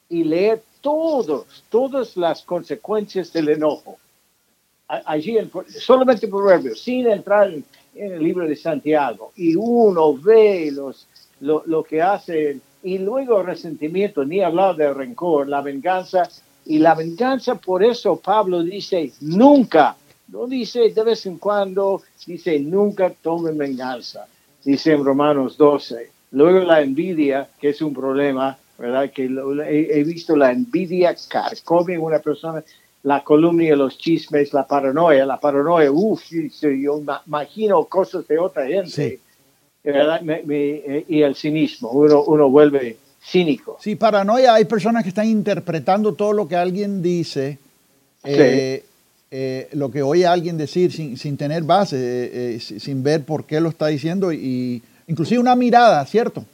y 0.08 0.24
leer 0.24 0.62
todos, 0.80 1.62
todas 1.68 2.16
las 2.16 2.42
consecuencias 2.42 3.32
del 3.32 3.50
enojo. 3.50 3.98
Allí, 4.88 5.38
en, 5.38 5.50
solamente 5.68 6.26
Proverbios, 6.26 6.80
sin 6.80 7.06
entrar 7.06 7.48
en, 7.48 7.64
el 7.94 8.22
libro 8.22 8.46
de 8.46 8.56
Santiago. 8.56 9.32
Y 9.36 9.54
uno 9.56 10.14
ve 10.14 10.70
los, 10.72 11.06
lo, 11.40 11.62
lo 11.66 11.82
que 11.82 12.02
hace, 12.02 12.60
y 12.82 12.98
luego 12.98 13.42
resentimiento, 13.42 14.24
ni 14.24 14.40
hablar 14.40 14.76
de 14.76 14.92
rencor, 14.92 15.48
la 15.48 15.60
venganza. 15.60 16.28
Y 16.66 16.78
la 16.78 16.94
venganza, 16.94 17.56
por 17.56 17.82
eso 17.82 18.16
Pablo 18.16 18.62
dice, 18.62 19.12
nunca, 19.20 19.96
no 20.28 20.46
dice 20.46 20.90
de 20.90 21.02
vez 21.02 21.26
en 21.26 21.38
cuando, 21.38 22.02
dice, 22.26 22.58
nunca 22.60 23.10
tomen 23.10 23.58
venganza. 23.58 24.26
Dice 24.64 24.92
en 24.92 25.04
Romanos 25.04 25.56
12. 25.56 26.10
Luego 26.32 26.60
la 26.60 26.80
envidia, 26.80 27.48
que 27.60 27.70
es 27.70 27.82
un 27.82 27.92
problema, 27.92 28.56
¿verdad? 28.78 29.10
Que 29.10 29.24
he, 29.24 30.04
visto 30.04 30.36
la 30.36 30.52
envidia 30.52 31.16
carcome 31.28 31.94
en 31.94 32.02
una 32.02 32.20
persona, 32.20 32.62
la 33.02 33.24
columna, 33.24 33.74
los 33.76 33.96
chismes, 33.96 34.52
la 34.52 34.66
paranoia, 34.66 35.24
la 35.24 35.40
paranoia, 35.40 35.90
uff, 35.90 36.22
yo 36.30 37.02
imagino 37.26 37.84
cosas 37.84 38.26
de 38.28 38.38
otra 38.38 38.66
gente, 38.66 39.20
¿verdad? 39.82 40.20
Eh, 40.26 41.04
y 41.08 41.22
el 41.22 41.34
cinismo, 41.34 41.90
uno, 41.90 42.22
uno 42.24 42.50
vuelve 42.50 42.98
cínico. 43.22 43.78
Sí, 43.80 43.96
paranoia, 43.96 44.54
hay 44.54 44.64
personas 44.66 45.02
que 45.02 45.08
están 45.10 45.26
interpretando 45.26 46.14
todo 46.14 46.32
lo 46.32 46.46
que 46.46 46.56
alguien 46.56 47.02
dice. 47.02 47.58
Eh, 48.22 48.84
eh, 49.30 49.68
lo 49.72 49.90
que 49.90 50.02
oye 50.02 50.26
alguien 50.26 50.58
decir 50.58 50.92
sin, 50.92 51.16
sin 51.16 51.36
tener 51.36 51.62
base, 51.62 52.58
sin 52.60 53.02
ver 53.02 53.24
por 53.24 53.44
qué 53.44 53.60
lo 53.60 53.70
está 53.70 53.86
diciendo 53.86 54.32
y 54.32 54.82
inclusive 55.06 55.40
una 55.40 55.56
mirada, 55.56 56.04
¿cierto? 56.04 56.44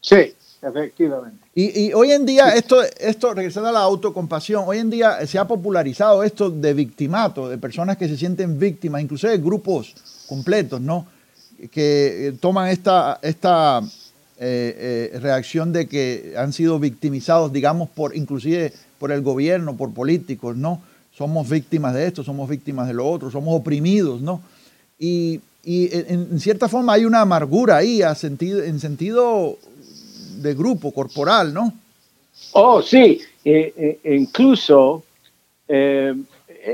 Sí, 0.00 0.34
efectivamente. 0.60 1.41
Y, 1.54 1.92
hoy 1.92 2.12
en 2.12 2.24
día, 2.24 2.54
esto, 2.54 2.82
esto, 2.82 3.34
regresando 3.34 3.68
a 3.68 3.72
la 3.72 3.80
autocompasión, 3.80 4.64
hoy 4.66 4.78
en 4.78 4.88
día 4.88 5.26
se 5.26 5.38
ha 5.38 5.46
popularizado 5.46 6.22
esto 6.22 6.48
de 6.48 6.72
victimato, 6.72 7.46
de 7.46 7.58
personas 7.58 7.98
que 7.98 8.08
se 8.08 8.16
sienten 8.16 8.58
víctimas, 8.58 9.02
inclusive 9.02 9.36
grupos 9.36 9.94
completos, 10.26 10.80
¿no? 10.80 11.06
Que 11.70 12.28
eh, 12.28 12.32
toman 12.40 12.70
esta, 12.70 13.18
esta 13.20 13.82
eh, 14.38 15.10
eh, 15.12 15.18
reacción 15.20 15.74
de 15.74 15.86
que 15.88 16.32
han 16.38 16.54
sido 16.54 16.78
victimizados, 16.78 17.52
digamos, 17.52 17.90
por 17.90 18.16
inclusive 18.16 18.72
por 18.98 19.12
el 19.12 19.20
gobierno, 19.20 19.76
por 19.76 19.92
políticos, 19.92 20.56
¿no? 20.56 20.80
Somos 21.14 21.50
víctimas 21.50 21.92
de 21.92 22.06
esto, 22.06 22.24
somos 22.24 22.48
víctimas 22.48 22.88
de 22.88 22.94
lo 22.94 23.06
otro, 23.06 23.30
somos 23.30 23.60
oprimidos, 23.60 24.22
¿no? 24.22 24.40
Y, 24.98 25.42
en, 25.64 26.40
cierta 26.40 26.66
forma 26.66 26.94
hay 26.94 27.04
una 27.04 27.20
amargura 27.20 27.76
ahí, 27.76 28.00
a 28.00 28.14
sentido, 28.14 28.62
en 28.62 28.80
sentido 28.80 29.58
de 30.42 30.54
grupo, 30.54 30.92
corporal, 30.92 31.54
¿no? 31.54 31.72
Oh, 32.52 32.82
sí, 32.82 33.20
eh, 33.44 34.00
eh, 34.04 34.14
incluso 34.16 35.04
eh, 35.68 36.14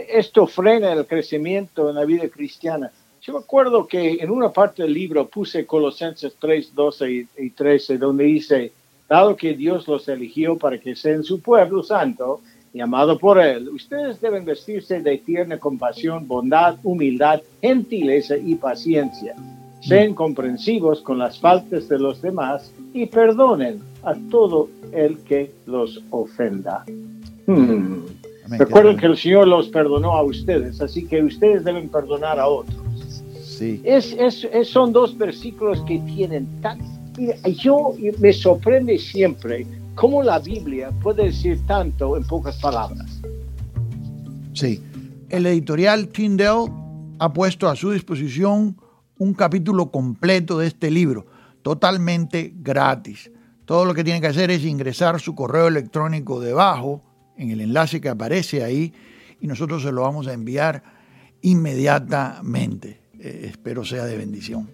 esto 0.09 0.47
frena 0.47 0.93
el 0.93 1.07
crecimiento 1.07 1.89
en 1.89 1.97
la 1.97 2.05
vida 2.05 2.29
cristiana. 2.29 2.91
Yo 3.21 3.35
me 3.35 3.41
acuerdo 3.41 3.87
que 3.87 4.19
en 4.21 4.31
una 4.31 4.51
parte 4.51 4.83
del 4.83 4.95
libro 4.95 5.29
puse 5.29 5.67
Colosenses 5.67 6.35
3, 6.39 6.75
12 6.75 7.27
y, 7.37 7.51
13, 7.51 7.99
donde 7.99 8.25
dice, 8.25 8.73
dado 9.09 9.37
que 9.37 9.55
Dios 9.55 9.87
los 9.87 10.09
eligió 10.09 10.57
para 10.57 10.79
que 10.79 10.97
sean 10.97 11.23
su 11.23 11.41
pueblo 11.41 11.83
santo 11.83 12.41
y 12.73 12.81
amado 12.81 13.19
por 13.19 13.39
Él, 13.39 13.69
ustedes 13.69 14.21
deben 14.21 14.45
vestirse 14.45 15.01
de 15.01 15.19
tierna 15.19 15.59
compasión, 15.59 16.27
bondad, 16.27 16.77
humildad, 16.83 17.43
gentileza 17.61 18.37
y 18.37 18.55
paciencia 18.55 19.35
sean 19.81 20.15
comprensivos 20.15 21.01
con 21.03 21.19
las 21.19 21.39
faltas 21.39 21.89
de 21.89 21.99
los 21.99 22.21
demás 22.21 22.73
y 22.93 23.07
perdonen 23.07 23.81
a 24.03 24.15
todo 24.31 24.69
el 24.93 25.19
que 25.19 25.53
los 25.67 26.03
ofenda. 26.11 26.85
Hmm. 27.47 28.05
Recuerden 28.51 28.97
que 28.97 29.07
el 29.07 29.17
Señor 29.17 29.47
los 29.47 29.69
perdonó 29.69 30.13
a 30.13 30.23
ustedes, 30.23 30.81
así 30.81 31.07
que 31.07 31.23
ustedes 31.23 31.65
deben 31.65 31.89
perdonar 31.89 32.39
a 32.39 32.47
otros. 32.47 32.77
Sí. 33.43 33.81
Es, 33.85 34.17
son 34.65 34.93
dos 34.93 35.17
versículos 35.19 35.81
que 35.83 35.99
tienen 36.01 36.47
tan... 36.61 36.79
yo 37.57 37.93
me 38.19 38.33
sorprende 38.33 38.99
siempre 38.99 39.67
cómo 39.95 40.23
la 40.23 40.39
Biblia 40.39 40.91
puede 41.03 41.25
decir 41.25 41.59
tanto 41.67 42.17
en 42.17 42.25
pocas 42.25 42.57
palabras. 42.59 43.21
Sí. 44.55 44.83
El 45.29 45.45
editorial 45.45 46.09
Tyndale 46.09 46.71
ha 47.19 47.33
puesto 47.33 47.69
a 47.69 47.77
su 47.77 47.91
disposición 47.91 48.77
un 49.19 49.35
capítulo 49.35 49.91
completo 49.91 50.59
de 50.59 50.69
este 50.69 50.91
libro, 50.91 51.27
totalmente 51.63 52.53
gratis. 52.57 53.31
Todo 53.65 53.85
lo 53.85 53.95
que 53.95 54.05
tiene 54.05 54.21
que 54.21 54.29
hacer 54.29 54.51
es 54.51 54.65
ingresar 54.65 55.21
su 55.21 55.35
correo 55.35 55.69
electrónico 55.69 56.41
debajo, 56.41 57.03
en 57.37 57.51
el 57.51 57.61
enlace 57.61 58.01
que 58.01 58.09
aparece 58.09 58.65
ahí, 58.65 58.93
y 59.41 59.47
nosotros 59.47 59.83
se 59.83 59.93
lo 59.93 60.03
vamos 60.03 60.27
a 60.27 60.33
enviar 60.33 60.83
inmediatamente. 61.43 63.01
Eh, 63.19 63.47
espero 63.51 63.85
sea 63.85 64.05
de 64.05 64.17
bendición. 64.17 64.71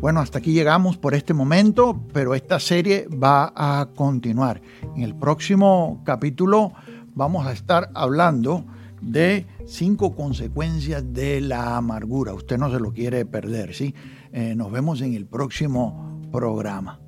Bueno, 0.00 0.20
hasta 0.20 0.38
aquí 0.38 0.52
llegamos 0.52 0.96
por 0.96 1.14
este 1.14 1.34
momento, 1.34 2.00
pero 2.12 2.36
esta 2.36 2.60
serie 2.60 3.08
va 3.08 3.52
a 3.56 3.88
continuar. 3.96 4.60
En 4.94 5.02
el 5.02 5.16
próximo 5.16 6.02
capítulo 6.04 6.72
vamos 7.14 7.46
a 7.46 7.52
estar 7.52 7.90
hablando 7.94 8.64
de 9.00 9.46
cinco 9.66 10.14
consecuencias 10.14 11.12
de 11.12 11.40
la 11.40 11.76
amargura. 11.76 12.34
Usted 12.34 12.58
no 12.58 12.70
se 12.70 12.80
lo 12.80 12.92
quiere 12.92 13.24
perder, 13.26 13.74
¿sí? 13.74 13.94
Eh, 14.32 14.54
nos 14.54 14.70
vemos 14.70 15.00
en 15.00 15.14
el 15.14 15.26
próximo 15.26 16.20
programa. 16.30 17.00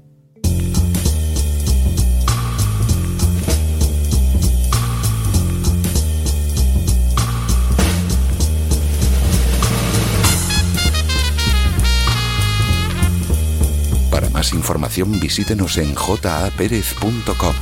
Para 14.11 14.29
más 14.31 14.53
información 14.53 15.21
visítenos 15.21 15.79
en 15.79 15.95
japerez.com. 15.95 17.55